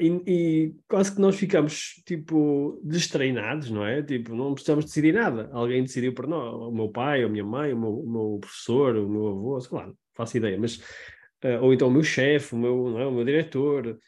E, 0.00 0.22
e, 0.26 0.74
quase 0.88 1.14
que 1.14 1.20
nós 1.20 1.36
ficamos, 1.36 2.02
tipo, 2.06 2.80
destreinados, 2.82 3.70
não 3.70 3.84
é? 3.84 4.02
Tipo, 4.02 4.34
não 4.34 4.54
precisamos 4.54 4.86
decidir 4.86 5.12
nada. 5.12 5.50
Alguém 5.52 5.82
decidiu 5.82 6.14
por 6.14 6.26
nós, 6.26 6.54
o 6.54 6.70
meu 6.70 6.88
pai, 6.88 7.22
a 7.22 7.28
minha 7.28 7.44
mãe, 7.44 7.72
o 7.72 7.78
meu, 7.78 7.90
o 7.90 8.10
meu 8.10 8.38
professor, 8.40 8.96
o 8.96 9.08
meu 9.08 9.28
avô, 9.28 9.60
sei 9.60 9.76
lá, 9.78 9.86
não 9.86 9.96
faço 10.14 10.36
ideia, 10.36 10.58
mas... 10.58 10.76
Uh, 11.44 11.60
ou 11.60 11.74
então 11.74 11.88
o 11.88 11.90
meu 11.90 12.02
chefe, 12.02 12.54
o 12.54 12.58
meu, 12.58 12.88
não 12.88 12.98
é? 12.98 13.06
o 13.06 13.12
meu 13.12 13.24
diretor. 13.24 13.98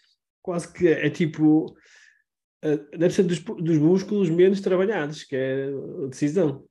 Quase 0.40 0.73
que 0.73 0.88
é 0.88 1.11
tipo 1.11 1.66
uh, 2.64 2.97
deve 2.97 3.12
ser 3.12 3.25
dos, 3.25 3.40
dos 3.40 3.78
músculos 3.78 4.30
menos 4.30 4.61
trabalhados, 4.62 5.25
que 5.25 5.37
é 5.37 5.68
a 6.04 6.06
decisão. 6.09 6.64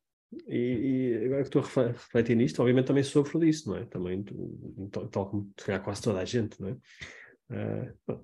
E, 0.48 1.20
e, 1.20 1.26
agora 1.26 1.44
que 1.44 1.56
estou 1.56 1.62
a 1.62 1.88
refletir 1.88 2.36
nisto, 2.36 2.60
obviamente 2.60 2.88
também 2.88 3.04
sofro 3.04 3.40
disso, 3.40 3.70
não 3.70 3.78
é? 3.78 3.86
Também, 3.86 4.24
tal 5.12 5.30
como 5.30 5.54
quase 5.84 6.02
toda 6.02 6.20
a 6.20 6.26
gente, 6.26 6.60
não 6.60 6.70
é? 6.70 6.74
Uh, 7.52 8.20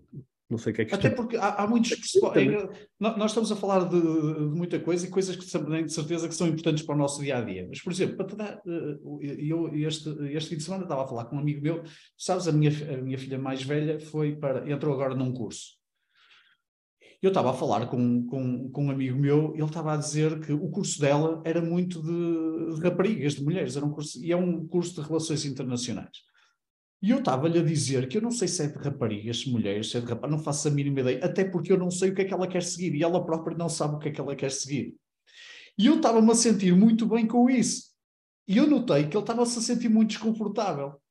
não 0.52 0.58
sei 0.58 0.74
o 0.74 0.76
que 0.76 0.82
é 0.82 0.86
que 0.86 0.94
Até 0.94 1.10
porque 1.10 1.38
há, 1.38 1.64
há 1.64 1.68
muitos. 1.68 1.98
nós 3.00 3.32
estamos 3.32 3.52
a 3.52 3.56
falar 3.56 3.86
de, 3.86 4.00
de, 4.00 4.56
muita 4.56 4.78
coisa 4.80 5.08
e 5.08 5.10
coisas 5.10 5.36
que 5.36 5.50
também 5.50 5.86
de 5.86 5.94
certeza 5.94 6.28
que 6.28 6.36
são 6.36 6.46
importantes 6.46 6.84
para 6.84 6.94
o 6.94 6.98
nosso 6.98 7.22
dia 7.22 7.38
a 7.38 7.42
dia. 7.42 7.66
Mas, 7.70 7.82
por 7.82 7.94
exemplo, 7.94 8.18
para 8.18 8.28
te 8.28 8.36
dar, 8.36 8.62
eh, 8.68 9.38
eu 9.40 9.74
este, 9.74 10.10
este 10.34 10.50
fim 10.50 10.58
de 10.58 10.64
semana 10.64 10.84
estava 10.84 11.04
a 11.04 11.08
falar 11.08 11.26
com 11.26 11.38
um 11.38 11.40
amigo 11.40 11.62
meu, 11.62 11.84
sabes, 12.18 12.50
a 12.50 12.52
minha, 12.52 12.72
a 12.94 13.02
minha 13.02 13.18
filha 13.18 13.40
mais 13.40 13.64
velha 13.64 14.00
foi 14.00 14.36
para. 14.36 14.70
entrou 14.70 14.94
agora 14.94 15.16
num 15.16 15.34
curso 15.34 15.82
eu 17.22 17.28
estava 17.28 17.52
a 17.52 17.54
falar 17.54 17.86
com, 17.86 18.26
com, 18.26 18.70
com 18.72 18.86
um 18.86 18.90
amigo 18.90 19.16
meu, 19.16 19.54
ele 19.54 19.64
estava 19.64 19.94
a 19.94 19.98
dizer 19.98 20.40
que 20.40 20.52
o 20.54 20.70
curso 20.70 21.00
dela 21.00 21.40
era 21.46 21.62
muito 21.62 22.02
de, 22.02 22.76
de 22.76 22.82
raparigas, 22.82 23.36
de 23.36 23.44
mulheres, 23.44 23.78
era 23.78 23.86
um 23.86 23.92
curso, 23.92 24.20
e 24.20 24.32
é 24.32 24.36
um 24.36 24.68
curso 24.68 25.00
de 25.00 25.08
relações 25.08 25.46
internacionais. 25.46 26.31
E 27.02 27.10
eu 27.10 27.20
estava-lhe 27.20 27.58
a 27.58 27.64
dizer 27.64 28.08
que 28.08 28.18
eu 28.18 28.22
não 28.22 28.30
sei 28.30 28.48
se 28.48 28.64
é 28.64 28.68
de 28.68 28.78
raparigas, 28.78 29.40
se 29.40 29.50
mulheres, 29.50 29.90
se 29.90 29.98
é 29.98 30.00
de 30.02 30.06
rapaz, 30.06 30.32
não 30.32 30.38
faço 30.38 30.68
a 30.68 30.72
mínima 30.72 31.00
ideia, 31.00 31.26
até 31.26 31.44
porque 31.44 31.72
eu 31.72 31.78
não 31.78 31.90
sei 31.90 32.12
o 32.12 32.16
que 32.16 32.22
é 32.22 32.26
que 32.26 32.34
ela 32.34 32.48
quer 32.48 32.62
seguir, 32.62 32.94
e 32.94 33.04
ela 33.04 33.26
própria 33.26 33.58
não 33.58 33.68
sabe 33.68 33.96
o 33.96 34.00
que 34.00 34.10
é 34.10 34.12
que 34.12 34.22
ela 34.22 34.36
quer 34.36 34.52
seguir. 34.52 34.96
E 35.78 35.88
eu 35.88 35.96
estava-me 35.96 36.32
a 36.32 36.36
sentir 36.36 36.76
muito 36.76 37.08
bem 37.08 37.26
com 37.26 37.50
isso. 37.50 37.92
E 38.48 38.58
eu 38.58 38.68
notei 38.68 39.08
que 39.08 39.18
ele 39.18 39.24
estava-se 39.24 39.58
a 39.58 39.62
sentir 39.62 39.90
muito 39.90 40.10
desconfortável. 40.10 41.02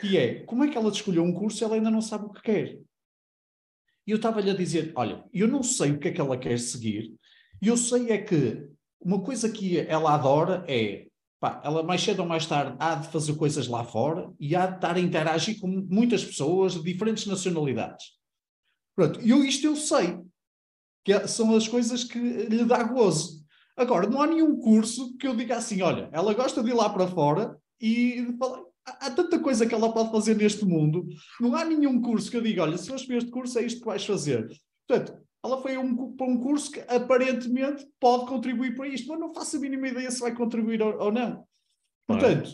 que 0.00 0.18
é 0.18 0.44
como 0.44 0.64
é 0.64 0.68
que 0.68 0.76
ela 0.76 0.90
escolheu 0.90 1.22
um 1.22 1.32
curso 1.32 1.58
se 1.58 1.64
ela 1.64 1.74
ainda 1.74 1.90
não 1.90 2.02
sabe 2.02 2.26
o 2.26 2.30
que 2.30 2.42
quer? 2.42 2.78
E 4.06 4.10
eu 4.10 4.16
estava-lhe 4.16 4.50
a 4.50 4.54
dizer: 4.54 4.92
olha, 4.94 5.24
eu 5.32 5.48
não 5.48 5.62
sei 5.62 5.92
o 5.92 5.98
que 5.98 6.08
é 6.08 6.12
que 6.12 6.20
ela 6.20 6.36
quer 6.36 6.58
seguir, 6.58 7.14
e 7.62 7.68
eu 7.68 7.76
sei 7.76 8.10
é 8.10 8.18
que 8.18 8.68
uma 9.00 9.22
coisa 9.22 9.50
que 9.50 9.78
ela 9.78 10.14
adora 10.14 10.64
é. 10.68 11.06
Pá, 11.44 11.60
ela 11.62 11.82
mais 11.82 12.02
cedo 12.02 12.20
ou 12.20 12.26
mais 12.26 12.46
tarde 12.46 12.74
há 12.78 12.94
de 12.94 13.08
fazer 13.08 13.34
coisas 13.34 13.68
lá 13.68 13.84
fora 13.84 14.32
e 14.40 14.56
há 14.56 14.64
de 14.64 14.76
estar 14.76 14.96
a 14.96 14.98
interagir 14.98 15.60
com 15.60 15.68
muitas 15.68 16.24
pessoas 16.24 16.72
de 16.72 16.82
diferentes 16.82 17.26
nacionalidades. 17.26 18.12
Pronto, 18.96 19.20
eu 19.20 19.44
isto 19.44 19.66
eu 19.66 19.76
sei, 19.76 20.20
que 21.04 21.12
é, 21.12 21.26
são 21.26 21.54
as 21.54 21.68
coisas 21.68 22.02
que 22.02 22.18
lhe 22.18 22.64
dá 22.64 22.82
gozo. 22.84 23.44
Agora, 23.76 24.08
não 24.08 24.22
há 24.22 24.26
nenhum 24.26 24.58
curso 24.58 25.14
que 25.18 25.28
eu 25.28 25.36
diga 25.36 25.58
assim, 25.58 25.82
olha, 25.82 26.08
ela 26.12 26.32
gosta 26.32 26.62
de 26.62 26.70
ir 26.70 26.74
lá 26.74 26.88
para 26.88 27.08
fora 27.08 27.58
e 27.78 28.26
há, 28.86 29.08
há 29.08 29.10
tanta 29.10 29.38
coisa 29.38 29.66
que 29.66 29.74
ela 29.74 29.92
pode 29.92 30.12
fazer 30.12 30.34
neste 30.36 30.64
mundo, 30.64 31.06
não 31.38 31.54
há 31.54 31.62
nenhum 31.62 32.00
curso 32.00 32.30
que 32.30 32.38
eu 32.38 32.42
diga, 32.42 32.62
olha, 32.62 32.78
se 32.78 32.88
fores 32.88 33.04
para 33.04 33.18
este 33.18 33.30
curso 33.30 33.58
é 33.58 33.66
isto 33.66 33.80
que 33.80 33.86
vais 33.86 34.06
fazer. 34.06 34.48
Portanto, 34.88 35.22
ela 35.44 35.60
foi 35.60 35.76
um, 35.76 36.16
para 36.16 36.26
um 36.26 36.40
curso 36.40 36.70
que 36.70 36.80
aparentemente 36.88 37.86
pode 38.00 38.26
contribuir 38.26 38.74
para 38.74 38.88
isto, 38.88 39.08
mas 39.08 39.20
não 39.20 39.34
faço 39.34 39.56
a 39.56 39.60
mínima 39.60 39.88
ideia 39.88 40.10
se 40.10 40.20
vai 40.20 40.34
contribuir 40.34 40.80
ou, 40.80 40.98
ou 40.98 41.12
não. 41.12 41.46
Portanto, 42.06 42.48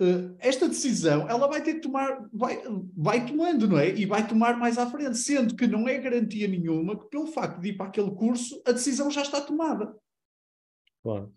uh, 0.00 0.36
esta 0.38 0.68
decisão 0.68 1.28
ela 1.28 1.48
vai 1.48 1.60
ter 1.62 1.74
que 1.74 1.80
tomar, 1.80 2.24
vai, 2.32 2.62
vai 2.96 3.26
tomando, 3.26 3.66
não 3.66 3.78
é? 3.78 3.90
E 3.90 4.06
vai 4.06 4.26
tomar 4.26 4.56
mais 4.56 4.78
à 4.78 4.88
frente, 4.88 5.18
sendo 5.18 5.56
que 5.56 5.66
não 5.66 5.88
é 5.88 5.98
garantia 5.98 6.46
nenhuma 6.46 6.96
que 6.96 7.10
pelo 7.10 7.26
facto 7.26 7.60
de 7.60 7.70
ir 7.70 7.76
para 7.76 7.86
aquele 7.86 8.12
curso 8.12 8.62
a 8.64 8.70
decisão 8.70 9.10
já 9.10 9.22
está 9.22 9.40
tomada. 9.40 9.92
Claro. 11.02 11.34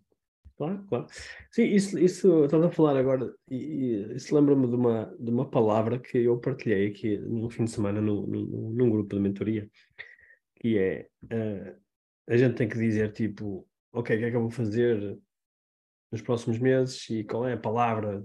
Claro, 0.55 0.85
claro. 0.89 1.07
Sim, 1.51 1.63
isso, 1.63 1.97
isso 1.97 2.43
estás 2.43 2.61
a 2.61 2.69
falar 2.69 2.97
agora, 2.97 3.33
e, 3.49 4.13
isso 4.13 4.35
lembra-me 4.35 4.67
de 4.67 4.75
uma, 4.75 5.05
de 5.17 5.31
uma 5.31 5.49
palavra 5.49 5.97
que 5.97 6.17
eu 6.17 6.37
partilhei 6.37 6.87
aqui 6.87 7.17
no 7.17 7.49
fim 7.49 7.63
de 7.63 7.71
semana 7.71 8.01
no, 8.01 8.27
no, 8.27 8.69
num 8.73 8.89
grupo 8.89 9.15
de 9.15 9.21
mentoria, 9.21 9.69
que 10.59 10.77
é 10.77 11.09
uh, 11.23 11.79
a 12.27 12.37
gente 12.37 12.55
tem 12.55 12.69
que 12.69 12.77
dizer 12.77 13.11
tipo, 13.11 13.67
ok, 13.91 14.15
o 14.15 14.19
que 14.19 14.25
é 14.25 14.29
que 14.29 14.35
eu 14.35 14.41
vou 14.41 14.51
fazer 14.51 15.17
nos 16.11 16.21
próximos 16.21 16.59
meses 16.59 17.09
e 17.09 17.23
qual 17.23 17.47
é 17.47 17.53
a 17.53 17.57
palavra 17.57 18.23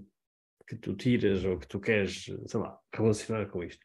que 0.66 0.76
tu 0.76 0.94
tiras 0.94 1.44
ou 1.44 1.58
que 1.58 1.66
tu 1.66 1.80
queres, 1.80 2.24
sei 2.46 2.60
lá, 2.60 2.78
relacionar 2.92 3.46
com 3.46 3.62
isto. 3.62 3.84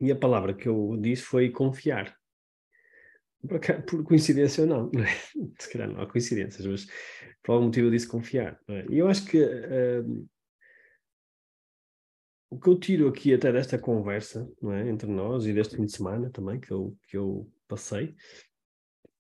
E 0.00 0.10
a 0.10 0.16
palavra 0.16 0.54
que 0.54 0.68
eu 0.68 0.96
disse 1.00 1.22
foi 1.22 1.50
confiar. 1.50 2.16
Por, 3.46 3.60
por 3.84 4.04
coincidência 4.04 4.64
ou 4.64 4.68
não, 4.68 4.90
é? 5.02 5.06
se 5.58 5.72
calhar 5.72 5.88
não 5.88 6.00
há 6.00 6.06
coincidências, 6.06 6.66
mas 6.66 6.86
por 7.42 7.52
algum 7.52 7.66
motivo 7.66 7.86
eu 7.86 7.90
disse 7.90 8.08
confiar. 8.08 8.60
É? 8.68 8.86
E 8.90 8.98
eu 8.98 9.08
acho 9.08 9.24
que 9.24 9.42
uh, 9.42 10.28
o 12.50 12.58
que 12.58 12.68
eu 12.68 12.78
tiro 12.78 13.08
aqui 13.08 13.34
até 13.34 13.52
desta 13.52 13.78
conversa 13.78 14.48
é? 14.72 14.88
entre 14.88 15.10
nós 15.10 15.46
e 15.46 15.52
deste 15.52 15.76
fim 15.76 15.84
de 15.84 15.92
semana 15.92 16.30
também 16.30 16.60
que 16.60 16.70
eu, 16.70 16.96
que 17.08 17.16
eu 17.16 17.50
passei 17.68 18.14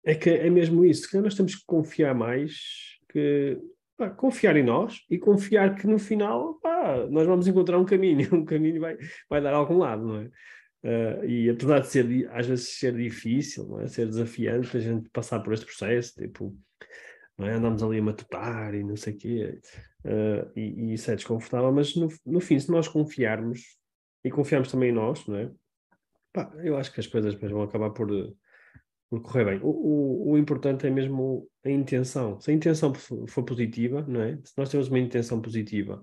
é 0.07 0.15
que 0.15 0.31
é 0.31 0.49
mesmo 0.49 0.85
isso, 0.85 1.11
que 1.11 1.19
nós 1.19 1.35
temos 1.35 1.57
que 1.57 1.65
confiar 1.67 2.15
mais, 2.15 2.97
que 3.11 3.59
pá, 3.97 4.09
confiar 4.09 4.57
em 4.57 4.63
nós 4.63 5.05
e 5.11 5.19
confiar 5.19 5.75
que 5.75 5.87
no 5.87 5.99
final 5.99 6.55
pá, 6.61 7.09
nós 7.11 7.27
vamos 7.27 7.49
encontrar 7.49 7.77
um 7.77 7.85
caminho, 7.85 8.29
um 8.33 8.45
caminho 8.45 8.81
vai, 8.81 8.97
vai 9.29 9.43
dar 9.43 9.53
a 9.53 9.57
algum 9.57 9.79
lado, 9.79 10.07
não 10.07 10.21
é? 10.21 10.31
Uh, 10.85 11.25
e 11.25 11.51
apesar 11.51 11.81
de 11.81 11.89
ser 11.89 12.31
às 12.31 12.47
vezes 12.47 12.79
ser 12.79 12.95
difícil, 12.95 13.67
não 13.67 13.81
é? 13.81 13.89
ser 13.89 14.07
desafiante 14.07 14.77
a 14.77 14.81
gente 14.81 15.11
passar 15.11 15.41
por 15.41 15.53
este 15.53 15.67
processo, 15.67 16.15
tipo, 16.15 16.57
não 17.39 17.47
é? 17.47 17.55
andamos 17.55 17.83
ali 17.83 17.99
a 17.99 18.03
matutar 18.03 18.75
e 18.75 18.83
não 18.83 18.97
sei 18.97 19.15
o 19.15 19.19
quê, 19.19 19.61
uh, 20.05 20.51
e, 20.57 20.61
e, 20.61 20.95
isso 20.95 21.11
é 21.11 21.17
desconfortável, 21.17 21.73
mas 21.73 21.95
no, 21.95 22.09
no 22.25 22.41
fim, 22.41 22.59
se 22.59 22.71
nós 22.71 22.89
confiarmos 22.89 23.77
e 24.25 24.31
confiarmos 24.31 24.71
também 24.71 24.91
em 24.91 24.95
nós, 24.95 25.27
não 25.27 25.37
é? 25.37 25.51
Pá, 26.33 26.53
eu 26.63 26.77
acho 26.77 26.93
que 26.93 27.01
as 27.01 27.07
coisas 27.07 27.35
depois 27.35 27.53
vão 27.53 27.63
acabar 27.63 27.91
por, 27.91 28.09
por 29.09 29.23
correr 29.23 29.45
bem. 29.45 29.61
O, 29.63 29.69
o, 29.69 30.31
o, 30.33 30.39
importante 30.39 30.87
é 30.87 30.91
mesmo 30.91 31.49
a 31.65 31.71
intenção. 31.71 32.39
Se 32.41 32.51
a 32.51 32.55
intenção 32.55 32.93
for 32.95 33.45
positiva, 33.45 34.05
não 34.07 34.21
é? 34.21 34.37
Se 34.45 34.53
nós 34.59 34.69
temos 34.69 34.89
uma 34.89 34.99
intenção 34.99 35.41
positiva, 35.41 36.03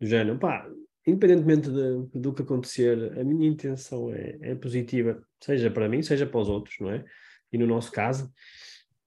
do 0.00 0.06
género, 0.06 0.38
pá, 0.38 0.68
independentemente 1.06 1.70
de, 1.70 2.20
do 2.20 2.32
que 2.32 2.42
acontecer, 2.42 3.18
a 3.18 3.24
minha 3.24 3.48
intenção 3.48 4.12
é, 4.12 4.38
é, 4.40 4.54
positiva, 4.54 5.22
seja 5.40 5.70
para 5.70 5.88
mim, 5.88 6.02
seja 6.02 6.26
para 6.26 6.40
os 6.40 6.48
outros, 6.48 6.76
não 6.80 6.90
é? 6.90 7.04
E 7.52 7.58
no 7.58 7.66
nosso 7.66 7.90
caso, 7.92 8.32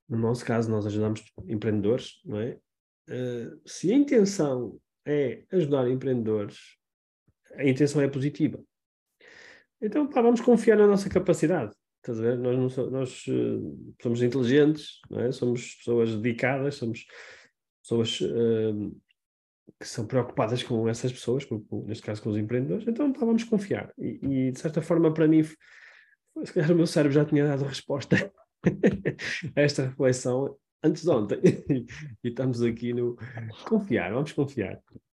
no 0.08 0.18
nosso 0.18 0.46
caso, 0.46 0.70
nós 0.70 0.86
ajudamos 0.86 1.24
empreendedores, 1.48 2.22
não 2.26 2.39
é? 2.39 2.58
Uh, 3.10 3.60
se 3.66 3.92
a 3.92 3.96
intenção 3.96 4.80
é 5.06 5.44
ajudar 5.52 5.89
empreendedores, 5.89 6.60
a 7.56 7.66
intenção 7.66 8.02
é 8.02 8.08
positiva. 8.08 8.63
Então, 9.82 10.08
pá, 10.08 10.22
vamos 10.22 10.42
confiar 10.42 10.78
na 10.78 10.88
nossa 10.88 11.10
capacidade. 11.10 11.74
Estás 11.98 12.20
a 12.20 12.22
ver? 12.22 12.38
Nós, 12.38 12.58
não 12.58 12.70
so, 12.70 12.89
nós 12.89 13.26
uh, 13.28 13.96
somos 14.02 14.22
inteligentes, 14.22 15.00
não 15.10 15.20
é? 15.20 15.32
somos 15.32 15.76
pessoas 15.76 16.16
dedicadas, 16.16 16.76
somos 16.76 17.06
pessoas 17.82 18.22
uh, 18.22 19.02
que 19.80 19.88
são 19.88 20.06
preocupadas 20.06 20.63
com 20.63 20.88
essas 20.88 21.12
pessoas, 21.12 21.46
com, 21.46 21.62
com, 21.62 21.86
neste 21.86 22.04
caso 22.04 22.22
com 22.22 22.30
os 22.30 22.38
empreendedores, 22.38 22.88
então 22.88 23.12
tá, 23.12 23.20
vamos 23.26 23.44
confiar. 23.44 23.94
E, 23.98 24.20
e, 24.22 24.52
de 24.52 24.60
certa 24.60 24.82
forma, 24.82 25.13
para 25.13 25.28
mim, 25.28 25.44
se 25.44 26.54
calhar 26.54 26.72
o 26.72 26.76
meu 26.76 26.88
cérebro 26.88 27.13
já 27.13 27.26
tinha 27.26 27.46
dado 27.46 27.66
a 27.66 27.70
resposta 27.70 28.32
esta 29.56 29.88
reflexão 29.88 30.56
antes 30.84 31.04
de 31.04 31.10
ontem. 31.10 31.39
e 32.23 32.28
estamos 32.28 32.62
aqui 32.62 32.93
no 32.93 33.17
confiar, 33.65 34.13
vamos 34.13 34.32
confiar. 34.32 34.80